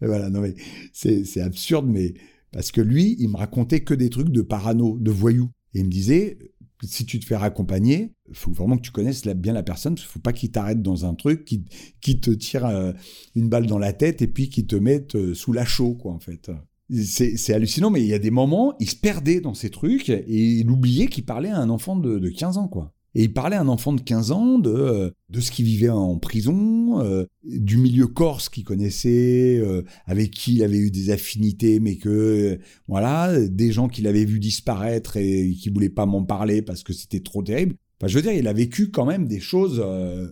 [0.00, 0.54] Voilà, non mais
[0.92, 2.14] c'est absurde, mais
[2.52, 5.50] parce que lui, il me racontait que des trucs de parano, de voyous.
[5.74, 6.38] Et il me disait,
[6.82, 9.94] si tu te fais raccompagner, il faut vraiment que tu connaisses bien la personne.
[9.98, 12.92] Il faut pas qu'il t'arrête dans un truc, qui te tire euh,
[13.34, 16.12] une balle dans la tête et puis qui te mette euh, sous la chaux, quoi,
[16.12, 16.50] en fait.
[16.90, 20.24] C'est hallucinant, mais il y a des moments, il se perdait dans ces trucs et
[20.26, 22.94] il oubliait qu'il parlait à un enfant de, de 15 ans, quoi.
[23.18, 25.88] Et il parlait à un enfant de 15 ans de, euh, de ce qu'il vivait
[25.88, 31.10] en prison, euh, du milieu corse qu'il connaissait, euh, avec qui il avait eu des
[31.10, 36.22] affinités, mais que, voilà, des gens qu'il avait vu disparaître et qui voulaient pas m'en
[36.22, 37.74] parler parce que c'était trop terrible.
[38.00, 39.84] Enfin, je veux dire, il a vécu quand même des choses,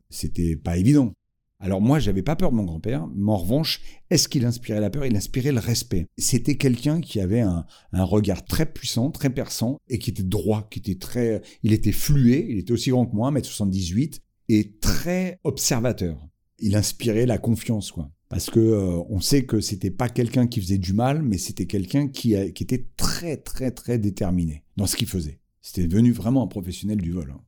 [0.08, 1.12] c'était pas évident.
[1.58, 4.90] Alors moi, j'avais pas peur de mon grand-père, mais en revanche, est-ce qu'il inspirait la
[4.90, 5.06] peur?
[5.06, 6.06] Il inspirait le respect.
[6.18, 10.80] C'était quelqu'un qui avait un, regard très puissant, très perçant, et qui était droit, qui
[10.80, 11.40] était très...
[11.62, 16.18] Il était flué, il était aussi grand que moi, 1m78, et très observateur.
[16.58, 18.10] Il inspirait la confiance, quoi.
[18.28, 21.66] Parce que euh, on sait que c'était pas quelqu'un qui faisait du mal, mais c'était
[21.66, 25.38] quelqu'un qui, qui était très, très, très déterminé dans ce qu'il faisait.
[25.62, 27.32] C'était devenu vraiment un professionnel du vol.
[27.34, 27.40] Hein.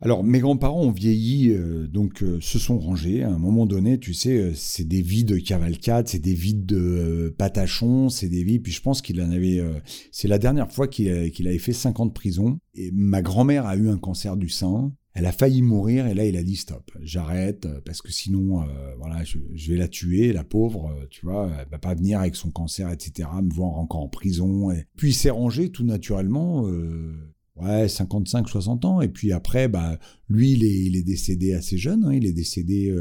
[0.00, 3.22] Alors, mes grands-parents ont vieilli, euh, donc euh, se sont rangés.
[3.22, 6.54] À un moment donné, tu sais, euh, c'est des vies de cavalcade, c'est des vies
[6.54, 8.58] de patachon, c'est des vies.
[8.58, 9.62] Puis je pense qu'il en avait.
[10.10, 12.58] c'est la dernière fois qu'il avait fait 50 prisons.
[12.74, 14.92] Et ma grand-mère a eu un cancer du sein.
[15.14, 18.66] Elle a failli mourir et là il a dit stop, j'arrête parce que sinon
[18.98, 19.38] voilà je,
[19.70, 23.28] vais la tuer, la pauvre, tu vois, elle va pas venir avec son cancer etc,
[23.40, 24.72] me voir encore en prison.
[24.72, 24.86] Et...
[24.96, 26.68] Puis il s'est rangé tout naturellement,
[27.58, 32.12] euh, ouais 55-60 ans et puis après bah lui il est, décédé assez jeune, hein,
[32.12, 32.94] il est décédé,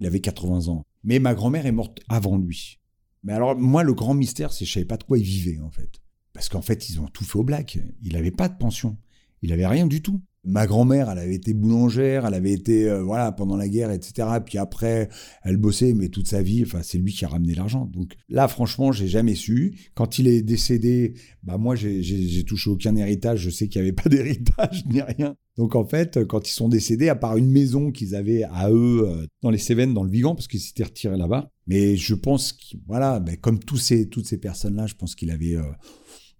[0.00, 0.84] il avait 80 ans.
[1.02, 2.78] Mais ma grand-mère est morte avant lui.
[3.22, 5.70] Mais alors moi le grand mystère c'est je savais pas de quoi il vivait en
[5.70, 6.00] fait,
[6.32, 8.96] parce qu'en fait ils ont tout fait au black, il avait pas de pension,
[9.42, 10.20] il avait rien du tout.
[10.42, 14.26] Ma grand-mère, elle avait été boulangère, elle avait été, euh, voilà, pendant la guerre, etc.
[14.44, 15.10] Puis après,
[15.42, 17.84] elle bossait, mais toute sa vie, enfin, c'est lui qui a ramené l'argent.
[17.92, 19.76] Donc là, franchement, j'ai jamais su.
[19.94, 23.40] Quand il est décédé, bah moi, j'ai touché aucun héritage.
[23.40, 25.36] Je sais qu'il n'y avait pas d'héritage ni rien.
[25.58, 29.06] Donc en fait, quand ils sont décédés, à part une maison qu'ils avaient à eux
[29.06, 31.50] euh, dans les Cévennes, dans le Vigan, parce qu'ils s'étaient retirés là-bas.
[31.66, 35.64] Mais je pense, que, voilà, comme toutes ces personnes-là, je pense qu'il avait, euh,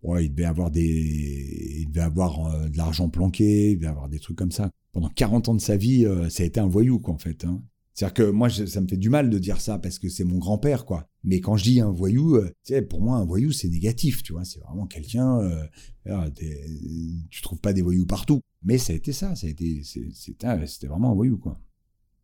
[0.02, 4.08] ouais, il devait avoir des, il devait avoir euh, de l'argent planqué, il devait avoir
[4.08, 4.70] des trucs comme ça.
[4.92, 7.44] Pendant 40 ans de sa vie, euh, ça a été un voyou, quoi, en fait.
[7.44, 7.62] Hein.
[7.94, 10.38] C'est-à-dire que moi, ça me fait du mal de dire ça parce que c'est mon
[10.38, 11.06] grand-père, quoi.
[11.22, 14.22] Mais quand je dis un voyou, euh, tu sais, pour moi, un voyou, c'est négatif,
[14.22, 14.44] tu vois.
[14.44, 15.38] C'est vraiment quelqu'un,
[16.06, 16.30] euh,
[17.30, 18.40] tu trouves pas des voyous partout.
[18.62, 21.60] Mais ça a été ça, ça a été, c'était vraiment un voyou, quoi.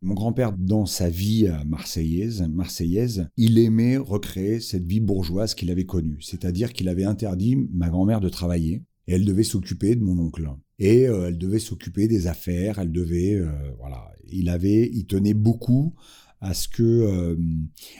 [0.01, 5.85] Mon grand-père, dans sa vie marseillaise, marseillaise, il aimait recréer cette vie bourgeoise qu'il avait
[5.85, 6.19] connue.
[6.21, 10.47] C'est-à-dire qu'il avait interdit ma grand-mère de travailler et elle devait s'occuper de mon oncle.
[10.79, 14.11] Et euh, elle devait s'occuper des affaires, elle devait, euh, voilà.
[14.29, 15.95] Il avait, tenait beaucoup
[16.41, 17.35] à ce que, euh,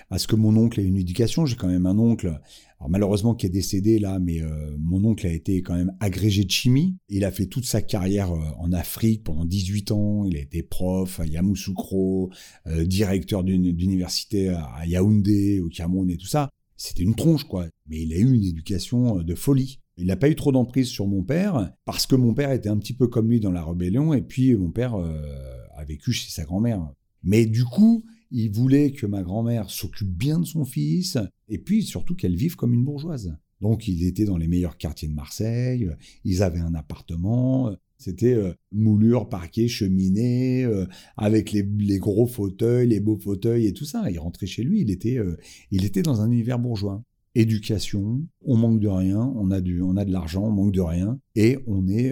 [0.09, 1.45] à ce que mon oncle ait une éducation.
[1.45, 2.39] J'ai quand même un oncle
[2.79, 6.43] alors malheureusement qui est décédé là, mais euh, mon oncle a été quand même agrégé
[6.43, 6.95] de chimie.
[7.09, 10.25] Il a fait toute sa carrière euh, en Afrique pendant 18 ans.
[10.25, 12.29] Il a été prof à Yamoussoukro,
[12.67, 16.51] euh, directeur d'université à Yaoundé, au Cameroun et tout ça.
[16.75, 19.79] C'était une tronche quoi, mais il a eu une éducation de folie.
[19.97, 22.77] Il n'a pas eu trop d'emprise sur mon père parce que mon père était un
[22.77, 26.43] petit peu comme lui dans la rébellion et puis mon père a vécu chez sa
[26.43, 26.87] grand-mère.
[27.23, 31.17] Mais du coup, il voulait que ma grand-mère s'occupe bien de son fils,
[31.49, 33.35] et puis surtout qu'elle vive comme une bourgeoise.
[33.61, 35.89] Donc ils étaient dans les meilleurs quartiers de Marseille,
[36.23, 40.85] ils avaient un appartement, c'était euh, moulure, parquet, cheminée, euh,
[41.17, 41.63] avec les,
[41.97, 44.09] gros fauteuils, les beaux fauteuils et tout ça.
[44.09, 45.37] Il rentrait chez lui, il était, euh,
[45.71, 47.03] il était dans un univers bourgeois.
[47.35, 50.81] Éducation, on manque de rien, on a, du, on a de l'argent, on manque de
[50.81, 52.11] rien, et on, est,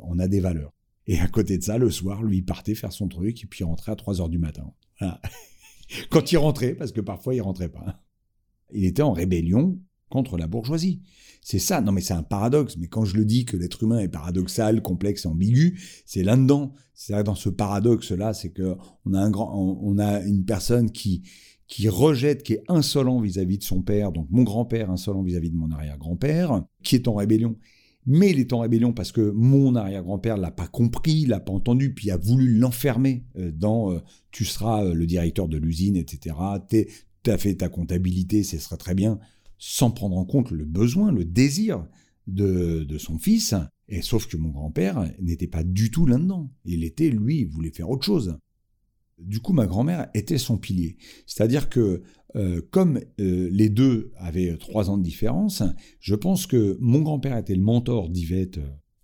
[0.00, 0.72] on a des valeurs.
[1.06, 3.60] Et à côté de ça, le soir, lui, il partait faire son truc, et puis
[3.60, 4.72] il rentrait à 3 heures du matin.
[6.10, 8.02] Quand il rentrait, parce que parfois il rentrait pas.
[8.72, 11.02] Il était en rébellion contre la bourgeoisie.
[11.42, 13.98] C'est ça, non mais c'est un paradoxe, mais quand je le dis que l'être humain
[13.98, 16.74] est paradoxal, complexe ambigu, c'est là-dedans.
[16.94, 21.22] C'est dans ce paradoxe-là, c'est que on a un grand, a une personne qui
[21.66, 25.52] qui rejette, qui est insolent vis-à-vis de son père, donc mon grand-père insolent vis-à-vis -vis
[25.52, 27.56] de mon arrière-grand-père, qui est en rébellion
[28.06, 31.94] mais il est en rébellion parce que mon arrière-grand-père l'a pas compris, l'a pas entendu,
[31.94, 36.36] puis a voulu l'enfermer euh, dans euh, tu seras euh, le directeur de l'usine, etc.
[36.68, 39.18] Tu as fait ta comptabilité, ce sera très bien,
[39.58, 41.86] sans prendre en compte le besoin, le désir
[42.26, 43.54] de, de son fils.
[43.88, 46.50] Et sauf que mon grand-père n'était pas du tout là-dedans.
[46.64, 48.36] Il était, lui, il voulait faire autre chose.
[49.26, 50.96] Du coup, ma grand-mère était son pilier.
[51.26, 52.02] C'est-à-dire que
[52.34, 55.62] euh, comme euh, les deux avaient trois ans de différence,
[56.00, 58.58] je pense que mon grand-père était le mentor d'Yvette.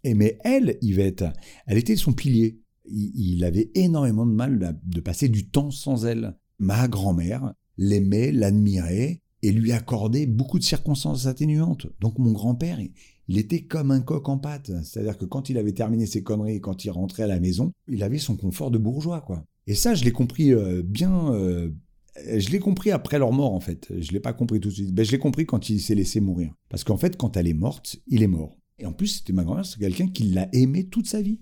[0.05, 1.25] Et mais elle, Yvette,
[1.67, 2.61] elle était son pilier.
[2.91, 6.39] Il, avait énormément de mal de passer du temps sans elle.
[6.59, 11.87] Ma grand-mère l'aimait, l'admirait et lui accordait beaucoup de circonstances atténuantes.
[12.01, 12.81] Donc mon grand-père,
[13.29, 14.71] il était comme un coq en pâte.
[14.83, 18.03] C'est-à-dire que quand il avait terminé ses conneries, quand il rentrait à la maison, il
[18.03, 19.45] avait son confort de bourgeois, quoi.
[19.69, 21.33] Et ça, je l'ai compris euh, bien.
[21.35, 21.69] Euh,
[22.17, 23.93] je l'ai compris après leur mort, en fait.
[24.01, 24.95] Je l'ai pas compris tout de suite.
[24.95, 26.55] Ben, je l'ai compris quand il s'est laissé mourir.
[26.71, 28.59] Parce qu'en fait, quand elle est morte, il est mort.
[28.79, 31.41] Et en plus, c'était ma grand-mère, c'est quelqu'un qui l'a aimé toute sa vie.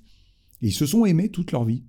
[0.61, 1.85] Ils se sont aimés toute leur vie.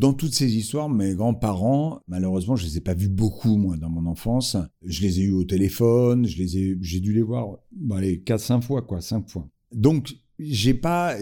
[0.00, 3.90] Dans toutes ces histoires, mes grands-parents, malheureusement, je les ai pas vus beaucoup, moi, dans
[3.90, 4.56] mon enfance.
[4.82, 9.02] Je les ai eus au téléphone, j'ai dû les voir, bon, allez, 4-5 fois, quoi,
[9.02, 9.46] 5 fois.
[9.74, 11.16] Donc, j'ai pas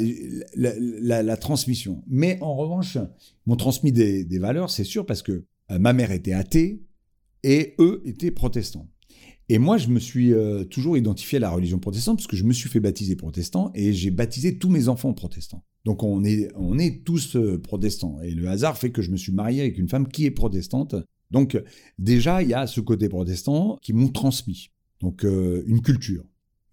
[0.55, 2.05] la, transmission.
[2.07, 2.99] Mais en revanche,
[3.47, 6.85] m'ont transmis des, des valeurs, c'est sûr, parce que euh, ma mère était athée
[7.43, 8.89] et eux étaient protestants.
[9.51, 12.45] Et moi, je me suis euh, toujours identifié à la religion protestante parce que je
[12.45, 15.65] me suis fait baptiser protestant et j'ai baptisé tous mes enfants protestants.
[15.89, 18.21] Donc on est, on est tous euh, protestants.
[18.21, 20.95] Et le hasard fait que je me suis marié avec une femme qui est protestante.
[21.31, 21.59] Donc
[21.99, 24.69] déjà, il y a ce côté protestant qui m'ont transmis.
[25.01, 26.25] Donc euh, une culture.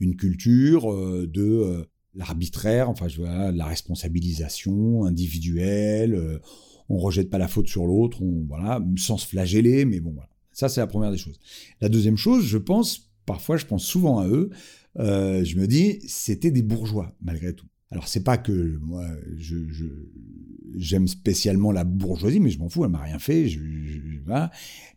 [0.01, 0.93] Une culture
[1.25, 6.41] de l'arbitraire, enfin je vois, la responsabilisation individuelle.
[6.89, 10.27] on rejette pas la faute sur l'autre, on voilà, sans se flageller, mais bon voilà.
[10.51, 11.39] Ça, c'est la première des choses.
[11.79, 14.49] La deuxième chose, je pense, parfois, je pense souvent à eux,
[14.99, 17.67] euh, je me dis, c'était des bourgeois, malgré tout.
[17.95, 19.05] Alors, c'est pas que moi,
[20.75, 23.47] j'aime spécialement la bourgeoisie, mais je m'en fous, elle m'a rien fait.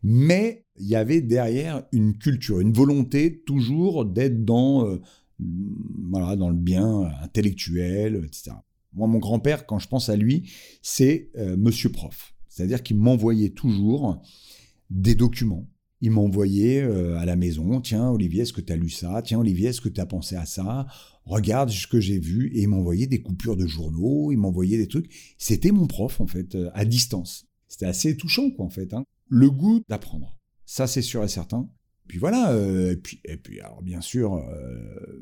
[0.02, 5.00] Mais il y avait derrière une culture, une volonté toujours d'être dans, euh,
[6.10, 8.50] voilà, dans le bien intellectuel, etc.
[8.94, 10.50] Moi, mon grand-père, quand je pense à lui,
[10.82, 12.34] c'est euh, Monsieur Prof.
[12.48, 14.20] C'est-à-dire qu'il m'envoyait toujours
[14.90, 15.68] des documents.
[16.00, 19.22] Il m'envoyait euh, à la maison, tiens Olivier, est-ce que tu as lu ça?
[19.22, 20.86] Tiens Olivier, est-ce que tu as pensé à ça?
[21.28, 22.50] Regarde ce que j'ai vu.
[22.54, 25.10] Et il m'envoyait des coupures de journaux, il m'envoyait des trucs.
[25.38, 27.46] C'était mon prof, en fait, euh, à distance.
[27.68, 28.92] C'était assez touchant, quoi, en fait.
[28.94, 29.04] Hein.
[29.28, 30.36] Le goût d'apprendre.
[30.64, 31.68] Ça, c'est sûr et certain.
[32.06, 34.42] Puis voilà, euh, et, puis, et puis alors bien sûr,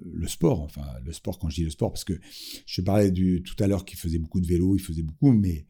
[0.05, 2.13] le sport, enfin le sport quand je dis le sport, parce que
[2.65, 5.67] je parlais du, tout à l'heure qu'il faisait beaucoup de vélo, il faisait beaucoup, mais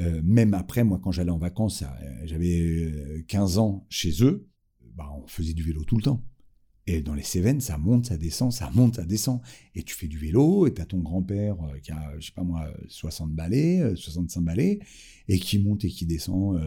[0.00, 1.86] euh, même après, moi, quand j'allais en vacances, euh,
[2.24, 4.48] j'avais 15 euh, ans chez eux,
[4.94, 6.22] bah, on faisait du vélo tout le temps.
[6.86, 9.40] Et dans les Cévennes, ça monte, ça descend, ça monte, ça descend.
[9.74, 12.70] Et tu fais du vélo, et t'as ton grand-père qui a, je sais pas moi,
[12.88, 14.80] 60 balais, 65 balais,
[15.28, 16.60] et qui monte et qui descend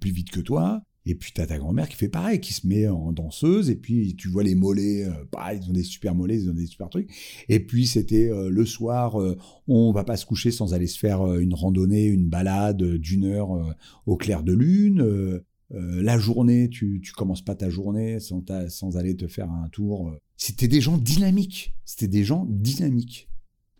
[0.00, 0.82] plus vite que toi.
[1.06, 4.16] Et puis t'as ta grand-mère qui fait pareil, qui se met en danseuse, et puis
[4.16, 7.10] tu vois les mollets, euh, ils ont des super mollets, ils ont des super trucs.
[7.48, 9.36] Et puis c'était euh, le soir, euh,
[9.68, 13.76] on va pas se coucher sans aller se faire une randonnée, une balade d'une heure
[14.06, 15.42] au clair de lune.
[15.74, 20.12] La journée, tu, tu commences pas ta journée sans, sans aller te faire un tour.
[20.36, 21.74] C'était des gens dynamiques.
[21.84, 23.28] C'était des gens dynamiques.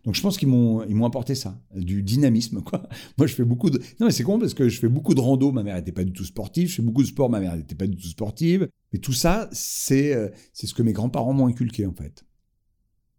[0.05, 2.61] Donc je pense qu'ils m'ont ils m'ont apporté ça, du dynamisme.
[3.17, 5.19] Moi je fais beaucoup de Non mais c'est con parce que je fais beaucoup de
[5.19, 7.55] rando, ma mère n'était pas du tout sportive, je fais beaucoup de sport, ma mère
[7.55, 11.33] n'était pas du tout sportive, mais tout ça c'est euh, c'est ce que mes grands-parents
[11.33, 12.23] m'ont inculqué en fait.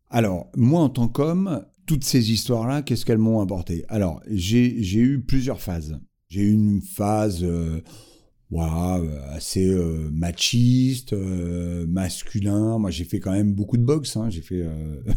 [0.08, 3.84] Alors, moi en tant qu'homme, toutes ces histoires-là, qu'est-ce qu'elles m'ont apporté?
[3.88, 5.98] Alors, j'ai eu plusieurs phases.
[6.28, 7.80] J'ai eu une phase euh,
[8.50, 12.78] voilà, euh, assez euh, machiste, euh, masculin.
[12.78, 14.16] Moi, j'ai fait quand même beaucoup de boxe.
[14.16, 14.30] Hein.
[14.30, 14.64] J'ai fait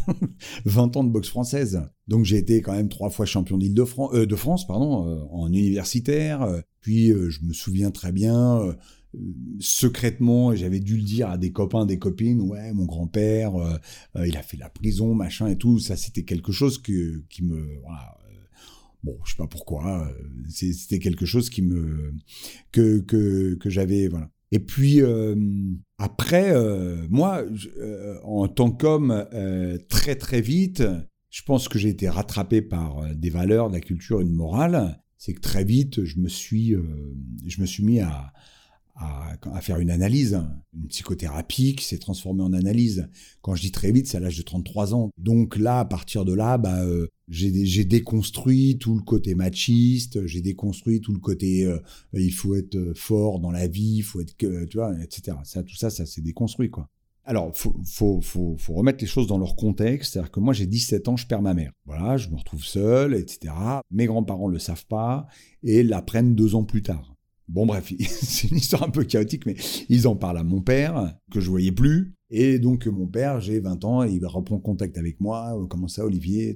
[0.65, 1.81] 20 ans de boxe française.
[2.07, 6.47] Donc, j'ai été quand même trois fois champion d'Île-de-France, de France, pardon, en universitaire.
[6.81, 8.75] Puis, je me souviens très bien,
[9.59, 13.53] secrètement, j'avais dû le dire à des copains, des copines, ouais, mon grand-père,
[14.15, 15.77] il a fait la prison, machin et tout.
[15.77, 18.17] Ça, c'était quelque chose que, qui me, voilà,
[19.03, 20.07] Bon, je sais pas pourquoi.
[20.07, 20.13] Euh,
[20.49, 22.13] c'était quelque chose qui me
[22.71, 24.29] que que, que j'avais voilà.
[24.51, 25.35] Et puis euh,
[25.97, 27.43] après, euh, moi,
[28.23, 29.25] en tant qu'homme,
[29.89, 30.83] très très vite,
[31.29, 35.01] je pense que j'ai été rattrapé par des valeurs, de la culture, une morale.
[35.17, 36.75] C'est que très vite, je me suis,
[37.45, 38.33] je me suis mis à,
[38.99, 40.41] à, faire une analyse,
[40.73, 43.07] une psychothérapie qui s'est transformée en analyse.
[43.41, 45.09] Quand je dis très vite, c'est à l'âge de 33 ans.
[45.17, 50.41] Donc là, à partir de là, bah, euh, j'ai déconstruit tout le côté machiste, j'ai
[50.41, 51.79] déconstruit tout le côté euh,
[52.13, 55.37] il faut être fort dans la vie, il faut être, tu vois, etc.
[55.43, 56.89] Ça, tout ça, ça s'est déconstruit, quoi.
[57.25, 60.13] Alors, faut, faut, faut, faut, remettre les choses dans leur contexte.
[60.13, 61.71] C'est-à-dire que moi, j'ai 17 ans, je perds ma mère.
[61.85, 63.53] Voilà, je me retrouve seul, etc.
[63.91, 65.27] Mes grands-parents le savent pas
[65.61, 67.18] et l'apprennent deux ans plus tard.
[67.49, 69.55] Bon bref, c'est une histoire un peu chaotique, mais
[69.89, 72.13] ils en parlent à mon père, que je voyais plus.
[72.29, 76.05] Et donc mon père, j'ai 20 ans, il reprend contact avec moi, euh, comment ça
[76.05, 76.55] Olivier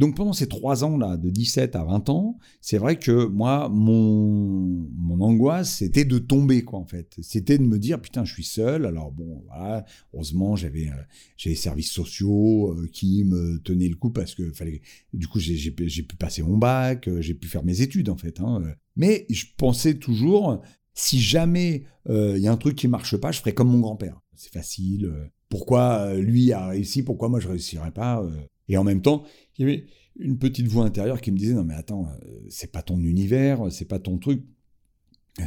[0.00, 4.88] donc pendant ces trois ans-là, de 17 à 20 ans, c'est vrai que moi, mon,
[4.96, 7.16] mon angoisse, c'était de tomber, quoi, en fait.
[7.20, 8.86] C'était de me dire, putain, je suis seul.
[8.86, 9.84] Alors bon, voilà,
[10.14, 11.02] heureusement, j'avais euh,
[11.44, 14.80] les services sociaux euh, qui me tenaient le coup parce que fallait.
[15.12, 18.40] Du coup, j'ai pu passer mon bac, euh, j'ai pu faire mes études, en fait.
[18.40, 18.62] Hein,
[18.96, 20.62] Mais je pensais toujours,
[20.94, 24.18] si jamais il y a un truc qui marche pas, je ferai comme mon grand-père.
[24.34, 25.12] C'est facile.
[25.50, 28.26] pourquoi lui a réussi, pourquoi moi je réussirais pas
[28.70, 29.24] et en même temps,
[29.56, 29.86] il y avait
[30.18, 33.70] une petite voix intérieure qui me disait non mais attends, euh, c'est pas ton univers,
[33.70, 34.44] c'est pas ton truc.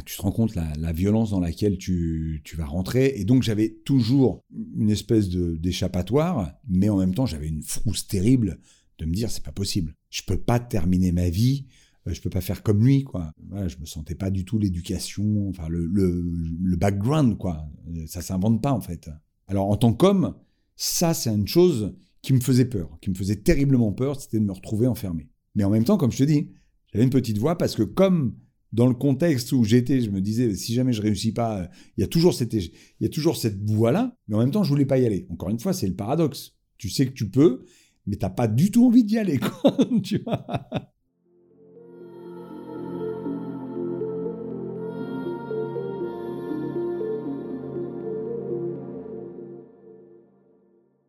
[0.06, 3.12] Tu te rends compte la, la violence dans laquelle tu, tu, vas rentrer.
[3.16, 4.42] Et donc j'avais toujours
[4.76, 8.58] une espèce d'échappatoire, mais en même temps j'avais une frousse terrible
[8.98, 9.94] de me dire c'est pas possible.
[10.10, 11.66] Je peux pas terminer ma vie
[12.06, 13.32] euh, je peux pas faire comme lui, quoi.
[13.66, 16.22] Je me sentais pas du tout l'éducation, enfin le, le,
[16.62, 17.66] le, background, quoi.
[18.06, 19.10] Ça s'invente pas en fait.
[19.46, 20.34] Alors en tant qu'homme,
[20.76, 24.44] ça c'est une chose qui me faisait peur, qui me faisait terriblement peur, c'était de
[24.44, 25.28] me retrouver enfermé.
[25.54, 26.48] Mais en même temps, comme je te dis,
[26.90, 28.34] j'avais une petite voix parce que comme
[28.72, 32.04] dans le contexte où j'étais, je me disais, si jamais je réussis pas, il y
[32.04, 34.86] a toujours cette, il y a toujours cette voix-là, mais en même temps, je voulais
[34.86, 35.26] pas y aller.
[35.28, 36.56] Encore une fois, c'est le paradoxe.
[36.78, 37.66] Tu sais que tu peux,
[38.06, 39.76] mais t'as pas du tout envie d'y aller, quoi.
[40.02, 40.46] tu vois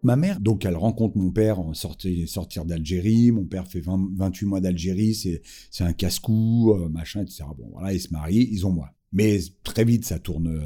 [0.05, 3.31] Ma mère, donc, elle rencontre mon père en sortir, sortir d'Algérie.
[3.31, 7.45] Mon père fait 28 mois d'Algérie, c'est, un casse-cou, euh, machin, etc.
[7.57, 8.91] Bon, voilà, ils se marient, ils ont moi.
[9.13, 10.61] Mais très vite, ça tourne,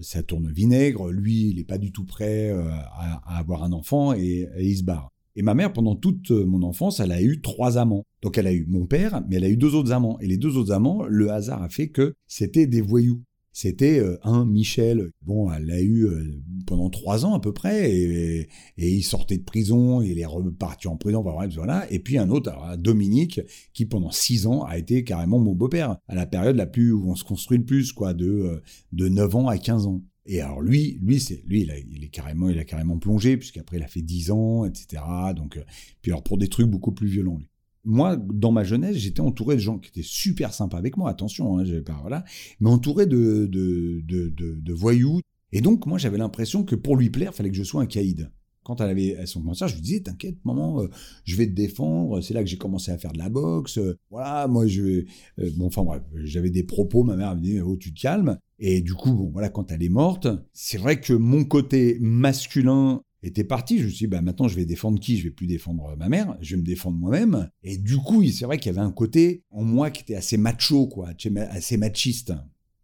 [0.00, 1.10] ça tourne vinaigre.
[1.10, 4.84] Lui, il n'est pas du tout prêt à, avoir un enfant et, et il se
[4.84, 5.12] barre.
[5.36, 8.04] Et ma mère, pendant toute mon enfance, elle a eu trois amants.
[8.22, 10.18] Donc elle a eu mon père, mais elle a eu deux autres amants.
[10.20, 13.22] Et les deux autres amants, le hasard a fait que c'était des voyous
[13.58, 15.10] c'était euh, un Michel.
[15.22, 19.42] Bon, elle l'a eu euh, pendant trois ans à peu près, et, il sortait de
[19.42, 21.90] prison, il est reparti en prison, voilà.
[21.90, 23.40] Et puis un autre, Dominique,
[23.74, 27.10] qui pendant six ans a été carrément mon beau-père, à la période la plus où
[27.10, 30.04] on se construit le plus, quoi, de, euh, de 9 ans à 15 ans.
[30.26, 33.78] Et alors lui, lui, c'est lui, il a, est carrément, il a carrément plongé, puisqu'après
[33.78, 35.02] il a fait 10 ans, etc.
[35.34, 35.58] Donc,
[36.00, 37.38] puis alors pour des trucs beaucoup plus violents.
[37.38, 37.48] Lui
[37.84, 41.58] moi, dans ma jeunesse, j'étais entouré de gens qui étaient super sympas avec moi, attention,
[41.58, 42.24] hein, pas, voilà,
[42.60, 45.20] mais entouré de, de, de, de, voyous.
[45.52, 47.86] Et donc, moi, j'avais l'impression que pour lui plaire, il fallait que je sois un
[47.86, 48.30] caïd.
[48.64, 50.88] Quand elle avait son concert, je lui disais, t'inquiète, maman, euh,
[51.24, 52.20] je vais te défendre.
[52.20, 53.80] C'est là que j'ai commencé à faire de la boxe.
[54.10, 55.04] voilà, moi, je.
[55.38, 57.02] Euh, bon, enfin, bref, j'avais des propos.
[57.02, 58.36] Ma mère me dit, oh, tu te calmes.
[58.58, 63.00] Et du coup, bon, voilà, quand elle est morte, c'est vrai que mon côté masculin
[63.22, 63.78] était parti.
[63.78, 65.16] Je me suis dit, bah, maintenant, je vais défendre qui?
[65.16, 67.50] Je vais plus défendre ma mère, je vais me défendre moi-même.
[67.62, 70.36] Et du coup, c'est vrai qu'il y avait un côté en moi qui était assez
[70.36, 71.10] macho, quoi,
[71.50, 72.32] assez machiste.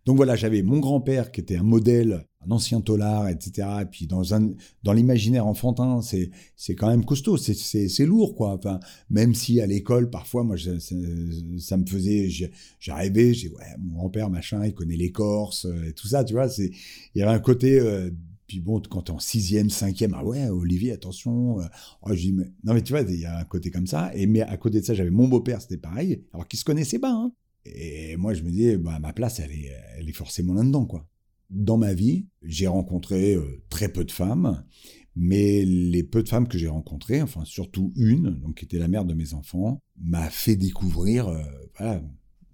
[0.05, 3.69] Donc voilà, j'avais mon grand-père qui était un modèle, un ancien tolard, etc.
[3.83, 4.23] Et puis dans
[4.83, 8.53] dans l'imaginaire enfantin, c'est, quand même costaud, c'est, lourd, quoi.
[8.53, 12.29] Enfin, même si à l'école, parfois, moi, ça, me faisait,
[12.81, 16.49] j'arrivais, j'ai, ouais, mon grand-père, machin, il connaît les Corses, et tout ça, tu vois.
[16.59, 16.71] Il
[17.15, 18.11] y avait un côté euh,
[18.55, 21.61] puis bon, quand t'es en sixième, cinquième, ah ouais, Olivier, attention.
[21.61, 21.65] Euh,
[22.03, 22.45] oh, je dis, mais...
[22.63, 24.13] Non, mais tu vois, il y a un côté comme ça.
[24.15, 27.01] Et mais à côté de ça, j'avais mon beau-père, c'était pareil, alors qu'il se connaissait
[27.01, 27.11] pas.
[27.11, 27.33] Hein.
[27.65, 31.09] Et moi, je me dis, bah, ma place, elle est, elle est forcément là-dedans, quoi.
[31.51, 34.65] Dans ma vie, j'ai rencontré euh, très peu de femmes,
[35.17, 38.89] mais les peu de femmes que j'ai rencontrées, enfin surtout une, donc qui était la
[38.89, 41.99] mère de mes enfants, m'a fait découvrir, euh,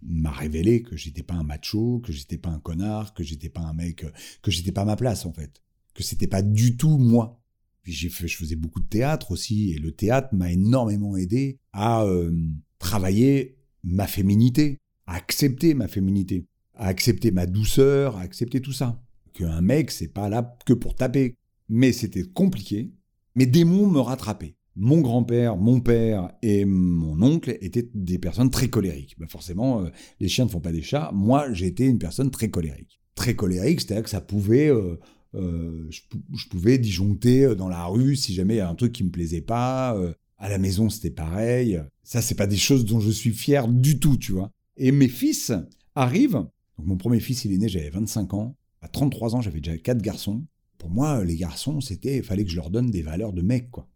[0.03, 3.61] m'a révélé que j'étais pas un macho, que j'étais pas un connard, que j'étais pas
[3.61, 4.07] un mec,
[4.43, 5.63] que j'étais pas ma place en fait
[6.03, 7.41] c'était pas du tout moi.
[7.85, 12.05] J'ai fait, je faisais beaucoup de théâtre aussi, et le théâtre m'a énormément aidé à
[12.05, 12.31] euh,
[12.79, 19.03] travailler ma féminité, à accepter ma féminité, à accepter ma douceur, à accepter tout ça.
[19.33, 21.35] Qu'un mec, c'est pas là que pour taper.
[21.69, 22.93] Mais c'était compliqué.
[23.37, 24.57] Mes démons me rattrapaient.
[24.77, 29.17] Mon grand-père, mon père et mon oncle étaient des personnes très colériques.
[29.19, 29.91] Bah forcément, euh,
[30.21, 31.11] les chiens ne font pas des chats.
[31.13, 33.01] Moi, été une personne très colérique.
[33.15, 34.99] Très colérique, c'est-à-dire que ça pouvait euh,
[35.35, 38.93] euh, je, pouvais disjoncter euh, dans la rue si jamais il y a un truc
[38.93, 39.97] qui me plaisait pas.
[39.97, 41.81] Euh, à la maison, c'était pareil.
[42.03, 44.51] Ça, c'est pas des choses dont je suis fier du tout, tu vois.
[44.77, 45.53] Et mes fils
[45.95, 46.47] arrivent.
[46.79, 48.57] Donc, mon premier fils, il est né, j'avais 25 ans.
[48.81, 50.43] À 33 ans, j'avais déjà quatre garçons.
[50.79, 53.71] Pour moi, les garçons, c'était, il fallait que je leur donne des valeurs de mec,
[53.71, 53.87] quoi.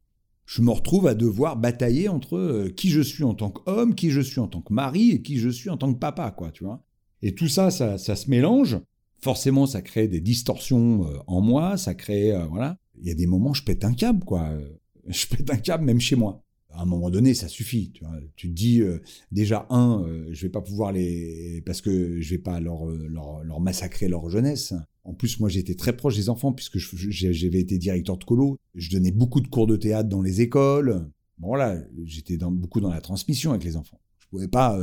[0.45, 4.21] Je me retrouve à devoir batailler entre qui je suis en tant qu'homme, qui je
[4.21, 6.65] suis en tant que mari et qui je suis en tant que papa, quoi, tu
[6.65, 6.85] vois.
[7.23, 8.79] Et tout ça, ça, ça se mélange
[9.21, 12.79] forcément, ça crée des distorsions euh, en moi, ça crée, euh, voilà.
[13.01, 14.51] Il y a des moments, je pète un câble, quoi.
[15.07, 16.43] Je pète un câble même chez moi.
[16.71, 17.93] À un moment donné, ça suffit.
[18.37, 22.39] Tu, te dis euh, déjà un, je vais pas pouvoir les parce que je vais
[22.39, 24.73] pas leur, leur, massacrer leur jeunesse.
[25.05, 28.59] En plus, moi, j'étais très proche des enfants puisque j'avais été directeur de colo.
[28.75, 31.07] Je donnais beaucoup de cours de théâtre dans les écoles.
[31.37, 34.01] Bon, voilà, j'étais beaucoup dans la transmission avec les enfants.
[34.35, 34.77] Pouvais pas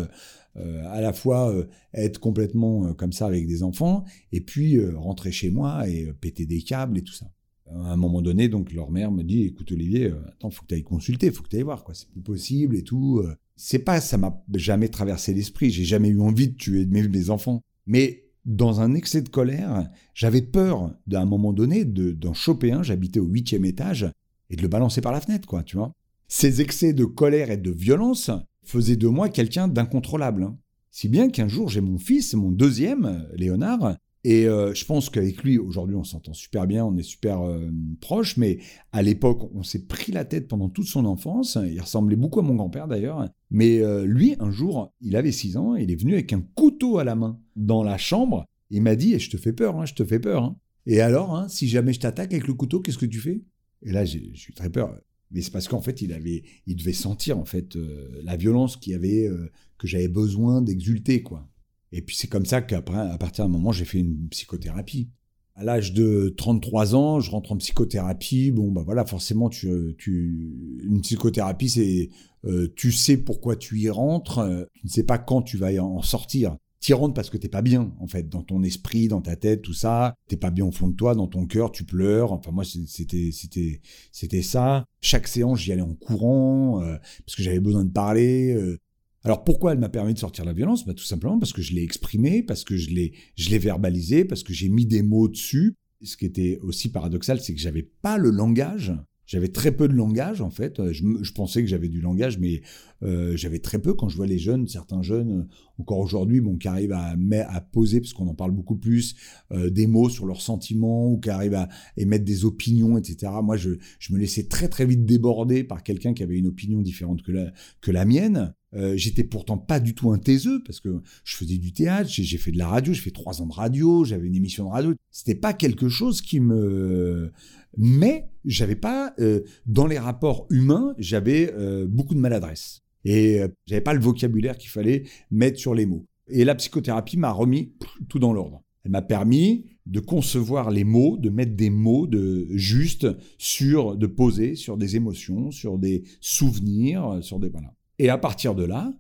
[0.58, 4.84] euh, à la fois euh, être complètement euh, comme ça avec des enfants, et puis
[4.96, 7.32] rentrer chez moi et péter des câbles et tout ça.
[7.70, 10.76] À un moment donné, donc leur mère me dit, écoute Olivier, attends, faut que tu
[10.76, 13.24] ailles consulter, faut que tu ailles voir, quoi, c'est plus possible et tout.
[13.56, 17.30] C'est pas, ça m'a jamais traversé l'esprit, j'ai jamais eu envie de tuer mes, mes
[17.30, 17.62] enfants.
[17.86, 23.20] Mais dans un excès de colère, j'avais peur d'un moment donné d'en choper un, j'habitais
[23.20, 24.10] au huitième étage,
[24.50, 25.94] et de le balancer par la fenêtre, quoi, tu vois.
[26.28, 28.32] Ces excès de colère et de violence,
[28.72, 30.54] faisait de moi quelqu'un d'incontrôlable.
[30.90, 35.42] Si bien qu'un jour j'ai mon fils, mon deuxième, Léonard, et euh, je pense qu'avec
[35.44, 38.60] lui, aujourd'hui, on s'entend super bien, on est super euh, proches, mais
[38.92, 41.58] à l'époque, on s'est pris la tête pendant toute son enfance.
[41.66, 43.28] Il ressemblait beaucoup à mon grand-père d'ailleurs.
[43.50, 47.00] Mais euh, lui, un jour, il avait 6 ans, il est venu avec un couteau
[47.00, 48.46] à la main dans la chambre.
[48.70, 50.44] Il m'a dit, et je te fais peur, hein, je te fais peur.
[50.44, 50.56] Hein.
[50.86, 53.42] Et alors, hein, si jamais je t'attaque avec le couteau, qu'est-ce que tu fais?
[53.82, 54.96] Et là, j'ai eu très peur
[55.32, 58.94] mais c'est parce qu'en fait il avait devait sentir en fait euh, la violence qu'il
[58.94, 61.48] avait euh, que j'avais besoin d'exulter quoi.
[61.92, 65.10] Et puis c'est comme ça qu'après à partir d'un moment j'ai fait une psychothérapie.
[65.56, 68.52] À l'âge de 33 ans je rentre en psychothérapie.
[68.52, 72.10] Bon bah voilà forcément tu, tu une psychothérapie c'est
[72.46, 74.40] euh, tu sais pourquoi tu y rentres.
[74.74, 77.62] Tu ne sais pas quand tu vas en sortir t'y rentres parce que t'es pas
[77.62, 80.16] bien, en fait, dans ton esprit, dans ta tête, tout ça.
[80.28, 82.34] T'es pas bien au fond de toi, dans ton cœur, tu pleures.
[82.34, 84.86] Enfin, moi, c'était, c'était, c'était ça.
[85.00, 88.54] Chaque séance, j'y allais en courant, euh, parce que j'avais besoin de parler.
[88.54, 88.78] Euh.
[89.24, 90.86] Alors pourquoi elle m'a permis de sortir la violence?
[90.86, 94.26] Bah, Tout simplement parce que je l'ai exprimé, parce que je l'ai, je l'ai verbalisé,
[94.26, 95.76] parce que j'ai mis des mots dessus.
[96.04, 98.92] Ce qui était aussi paradoxal, c'est que j'avais pas le langage
[99.32, 100.92] j'avais très peu de langage en fait.
[100.92, 102.62] Je, pensais que j'avais du langage, mais
[103.02, 103.94] euh, j'avais très peu.
[103.94, 108.02] Quand je vois les jeunes, certains jeunes, euh, encore aujourd'hui, bon, qui arrivent à, poser,
[108.02, 109.16] parce qu'on en parle beaucoup plus,
[109.54, 113.32] euh, des mots sur leurs sentiments, ou qui arrivent à émettre des opinions, etc.
[113.42, 113.70] Moi, je,
[114.10, 118.06] me laissais très très vite déborder par quelqu'un qui avait une opinion différente que la,
[118.06, 118.54] mienne.
[118.74, 122.38] Euh, j'étais pourtant pas du tout un taiseux parce que je faisais du théâtre, j'ai
[122.38, 124.94] fait de la radio, j'ai fait trois ans de radio, j'avais une émission de radio.
[125.10, 127.32] C'était pas quelque chose qui me,
[127.78, 133.82] mais j'avais pas euh, dans les rapports humains, j'avais euh, beaucoup de maladresse et j'avais
[133.82, 136.06] pas le vocabulaire qu'il fallait mettre sur les mots.
[136.28, 137.74] Et la psychothérapie m'a remis
[138.10, 138.62] tout dans l'ordre.
[138.84, 143.08] Elle m'a permis de concevoir les mots, de mettre des mots de juste
[143.40, 147.74] sur, de poser sur des émotions, sur des souvenirs, sur des voilà.
[147.98, 148.94] Et à partir de là,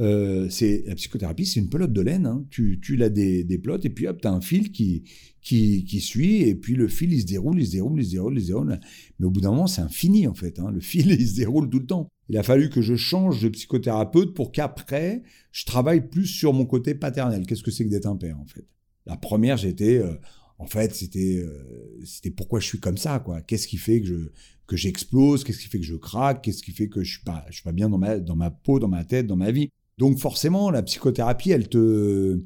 [0.00, 2.26] euh, c'est la psychothérapie, c'est une pelote de laine.
[2.26, 2.44] Hein.
[2.50, 5.02] Tu, tu l'as des, des et puis hop, tu as un fil qui,
[5.42, 8.10] qui, qui, suit et puis le fil il se déroule, il se déroule, il se
[8.12, 8.80] déroule, il se déroule.
[9.18, 10.58] Mais au bout d'un moment, c'est infini en fait.
[10.60, 10.70] Hein.
[10.70, 12.08] Le fil il se déroule tout le temps.
[12.28, 16.66] Il a fallu que je change de psychothérapeute pour qu'après, je travaille plus sur mon
[16.66, 17.46] côté paternel.
[17.46, 18.66] Qu'est-ce que c'est que d'être un père en fait?
[19.06, 19.98] La première, j'étais.
[19.98, 20.14] Euh,
[20.58, 23.40] en fait, c'était euh, c'était pourquoi je suis comme ça, quoi?
[23.42, 24.30] Qu'est-ce qui fait que je
[24.66, 25.44] que j'explose?
[25.44, 26.42] Qu'est-ce qui fait que je craque?
[26.42, 28.50] Qu'est-ce qui fait que je suis pas je suis pas bien dans ma dans ma
[28.50, 29.70] peau, dans ma tête, dans ma vie?
[29.98, 32.42] Donc forcément, la psychothérapie, elle te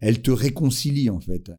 [0.00, 1.50] elle te réconcilie en fait.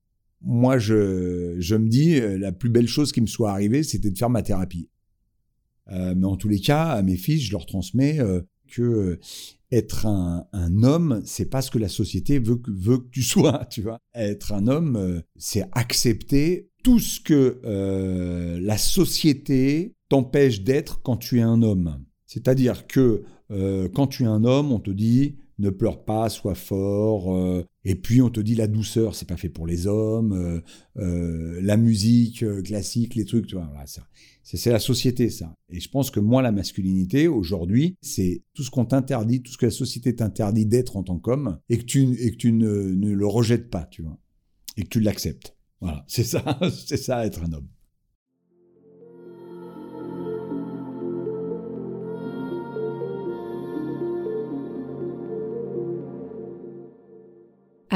[0.42, 4.12] Moi, je je me dis euh, la plus belle chose qui me soit arrivée, c'était
[4.12, 4.90] de faire ma thérapie.
[5.92, 8.20] Euh, mais en tous les cas, à mes fils, je leur transmets
[8.68, 9.20] que
[9.72, 13.22] être un, un homme, c'est pas ce que la société veut que, veut que tu
[13.24, 14.00] sois, tu vois.
[14.14, 21.18] Être un homme, euh, c'est accepter tout ce que euh, la société t'empêche d'être quand
[21.18, 22.04] tu es un homme.
[22.26, 26.56] C'est-à-dire que euh, quand tu es un homme, on te dit ne pleure pas, sois
[26.56, 27.36] fort.
[27.36, 30.34] Euh, et puis on te dit la douceur, c'est pas fait pour les hommes.
[30.34, 30.62] Euh,
[30.98, 33.86] euh, la musique classique, les trucs, tu vois, voilà.
[34.44, 35.54] C'est la société, ça.
[35.70, 39.58] Et je pense que moi, la masculinité, aujourd'hui, c'est tout ce qu'on t'interdit, tout ce
[39.58, 42.68] que la société t'interdit d'être en tant qu'homme, et que tu, et que tu ne,
[42.68, 44.18] ne le rejettes pas, tu vois.
[44.78, 45.56] Et que tu l'acceptes.
[45.82, 47.68] Voilà, c'est ça, c'est ça être un homme.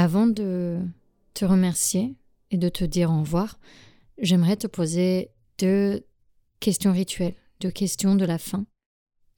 [0.04, 0.82] Avant de
[1.34, 2.18] te remercier
[2.52, 3.58] et de te dire au revoir,
[4.18, 6.06] j'aimerais te poser deux
[6.60, 8.66] questions rituelles, deux questions de la fin.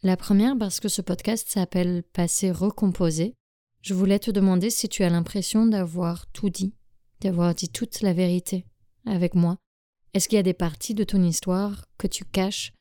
[0.01, 3.35] La première, parce que ce podcast s'appelle Passé recomposé,
[3.83, 6.73] je voulais te demander si tu as l'impression d'avoir tout dit,
[7.21, 8.65] d'avoir dit toute la vérité
[9.05, 9.57] avec moi.
[10.15, 12.73] Est-ce qu'il y a des parties de ton histoire que tu caches,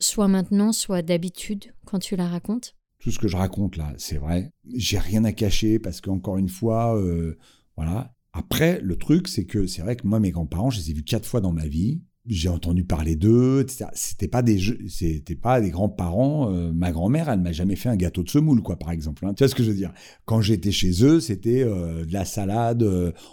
[0.00, 2.74] soit maintenant, soit d'habitude, quand tu la racontes?
[2.98, 4.52] Tout ce que je raconte là, c'est vrai.
[4.74, 7.36] J'ai rien à cacher parce qu'encore une fois, euh,
[7.76, 8.12] voilà.
[8.32, 11.04] Après, le truc, c'est que c'est vrai que moi, mes grands-parents, je les ai vus
[11.04, 12.02] quatre fois dans ma vie.
[12.26, 13.86] J'ai entendu parler d'eux, etc.
[13.94, 16.52] C'était pas des, c'était pas des grands-parents.
[16.52, 19.24] Euh, ma grand-mère, elle m'a jamais fait un gâteau de semoule, quoi, par exemple.
[19.24, 19.32] Hein.
[19.34, 19.92] Tu vois ce que je veux dire?
[20.24, 22.84] Quand j'étais chez eux, c'était euh, de la salade,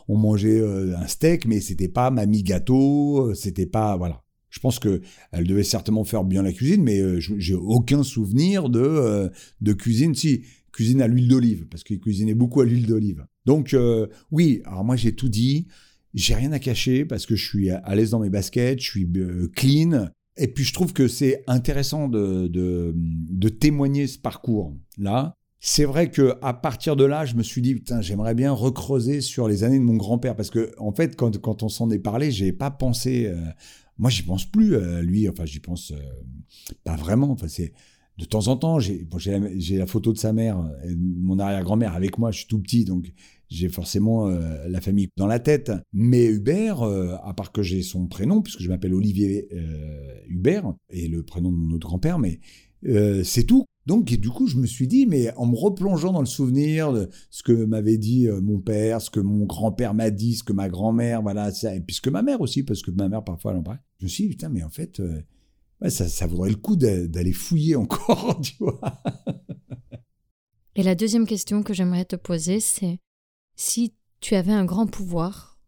[0.08, 0.64] on mangeait
[0.96, 4.23] un steak, mais c'était pas mamie gâteau, c'était pas, voilà.
[4.54, 5.02] Je pense que
[5.32, 9.28] elle devait certainement faire bien la cuisine, mais euh, j'ai aucun souvenir de, euh,
[9.62, 10.14] de cuisine.
[10.14, 13.26] Si, cuisine à l'huile d'olive, parce qu'il cuisinait beaucoup à l'huile d'olive.
[13.48, 15.66] Donc, euh, oui, alors moi j'ai tout dit.
[16.14, 19.12] J'ai rien à cacher parce que je suis à l'aise dans mes baskets, je suis
[19.56, 20.10] clean.
[20.38, 25.36] Et puis je trouve que c'est intéressant de témoigner ce parcours-là.
[25.66, 29.22] C'est vrai que à partir de là, je me suis dit putain, j'aimerais bien recreuser
[29.22, 32.32] sur les années de mon grand-père parce que en fait, quand, on s'en est parlé,
[32.32, 33.34] j'ai pas pensé
[33.98, 35.30] moi, j'y pense plus, euh, lui.
[35.30, 35.96] Enfin, j'y pense euh,
[36.84, 37.32] pas vraiment.
[37.32, 37.74] Enfin, c'est
[38.18, 38.80] de temps en temps.
[38.80, 39.08] J'ai
[39.78, 42.32] la, photo de sa mère, et mon arrière-grand-mère avec moi.
[42.32, 43.12] Je suis tout petit, donc
[43.50, 45.72] j'ai forcément euh, la famille dans la tête.
[45.94, 49.48] Mais Hubert, à part que j'ai son prénom, puisque je m'appelle Olivier
[50.28, 52.40] Hubert, et le prénom de mon autre grand-père, mais
[53.24, 53.66] c'est tout.
[53.86, 57.10] Donc, du coup, je me suis dit, mais en me replongeant dans le souvenir de
[57.30, 60.54] ce que m'avait dit euh, mon père, ce que mon grand-père m'a dit, ce que
[60.54, 63.24] ma grand-mère, voilà, ça, et puis ce que ma mère aussi, parce que ma mère,
[63.24, 63.64] parfois, elle en.
[64.00, 65.22] Je me suis dit, putain, mais en fait, euh,
[65.90, 68.80] ça, ça vaudrait le coup d'aller fouiller encore, tu vois.
[70.76, 73.00] Et la deuxième question que j'aimerais te poser, c'est
[73.56, 75.60] si tu avais un grand pouvoir,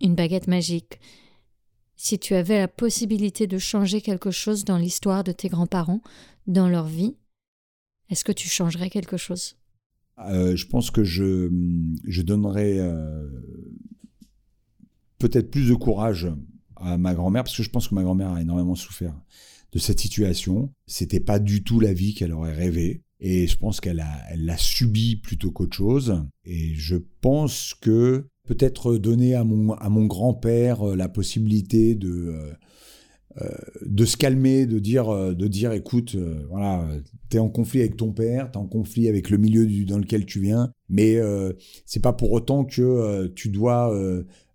[0.00, 0.98] une baguette magique,
[2.02, 6.00] si tu avais la possibilité de changer quelque chose dans l'histoire de tes grands-parents,
[6.46, 7.14] dans leur vie,
[8.08, 9.58] est-ce que tu changerais quelque chose?
[10.18, 11.50] Euh, Je pense que je,
[12.22, 13.28] donnerais euh,
[15.18, 16.26] peut-être plus de courage
[16.76, 19.14] à ma grand-mère, parce que je pense que ma grand-mère a énormément souffert
[19.72, 20.72] de cette situation.
[20.86, 23.02] C'était pas du tout la vie qu'elle aurait rêvé.
[23.20, 24.02] Et je pense qu'elle
[24.34, 26.24] l'a subi plutôt qu'autre chose.
[26.46, 32.34] Et je pense que peut-être donner à mon, à mon grand-père la possibilité de,
[33.86, 36.16] de se calmer, de dire, de dire écoute,
[36.48, 36.86] voilà,
[37.28, 40.40] t'es en conflit avec ton père, t'es en conflit avec le milieu dans lequel tu
[40.40, 41.18] viens, mais
[41.86, 43.92] c'est pas pour autant que tu dois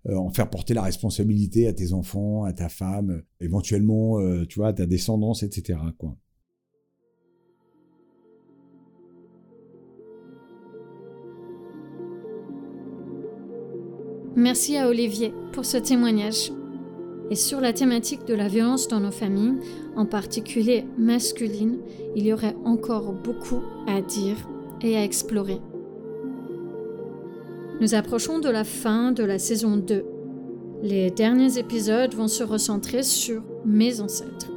[0.07, 4.59] euh, en faire porter la responsabilité à tes enfants, à ta femme, éventuellement, euh, tu
[4.59, 5.79] vois, à ta descendance, etc.
[14.37, 16.51] Merci à Olivier pour ce témoignage.
[17.31, 19.59] Et sur la thématique de la violence dans nos familles,
[19.95, 21.79] en particulier masculine,
[22.17, 24.35] il y aurait encore beaucoup à dire
[24.81, 25.59] et à explorer.
[27.79, 30.05] Nous approchons de la fin de la saison 2.
[30.83, 34.51] Les derniers épisodes vont se recentrer sur mes ancêtres.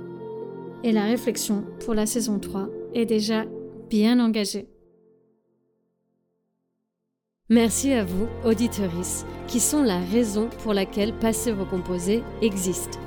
[0.83, 3.45] Et la réflexion pour la saison 3 est déjà
[3.89, 4.67] bien engagée.
[7.51, 12.99] Merci à vous, auditeuristes, qui sont la raison pour laquelle Passé Recomposé existe.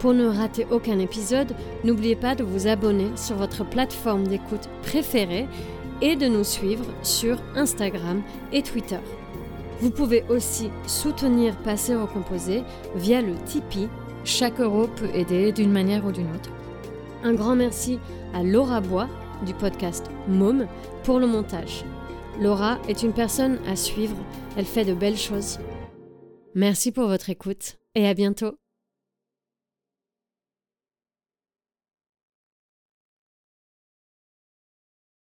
[0.00, 5.48] Pour ne rater aucun épisode, n'oubliez pas de vous abonner sur votre plateforme d'écoute préférée
[6.02, 8.22] et de nous suivre sur Instagram
[8.52, 8.98] et Twitter.
[9.80, 12.62] Vous pouvez aussi soutenir Passer Recomposé
[12.96, 13.88] via le Tipeee.
[14.24, 16.50] Chaque euro peut aider d'une manière ou d'une autre.
[17.24, 17.98] Un grand merci
[18.34, 19.08] à Laura Bois
[19.46, 20.66] du podcast Môme
[21.02, 21.82] pour le montage.
[22.38, 24.16] Laura est une personne à suivre,
[24.56, 25.58] elle fait de belles choses.
[26.54, 28.59] Merci pour votre écoute et à bientôt.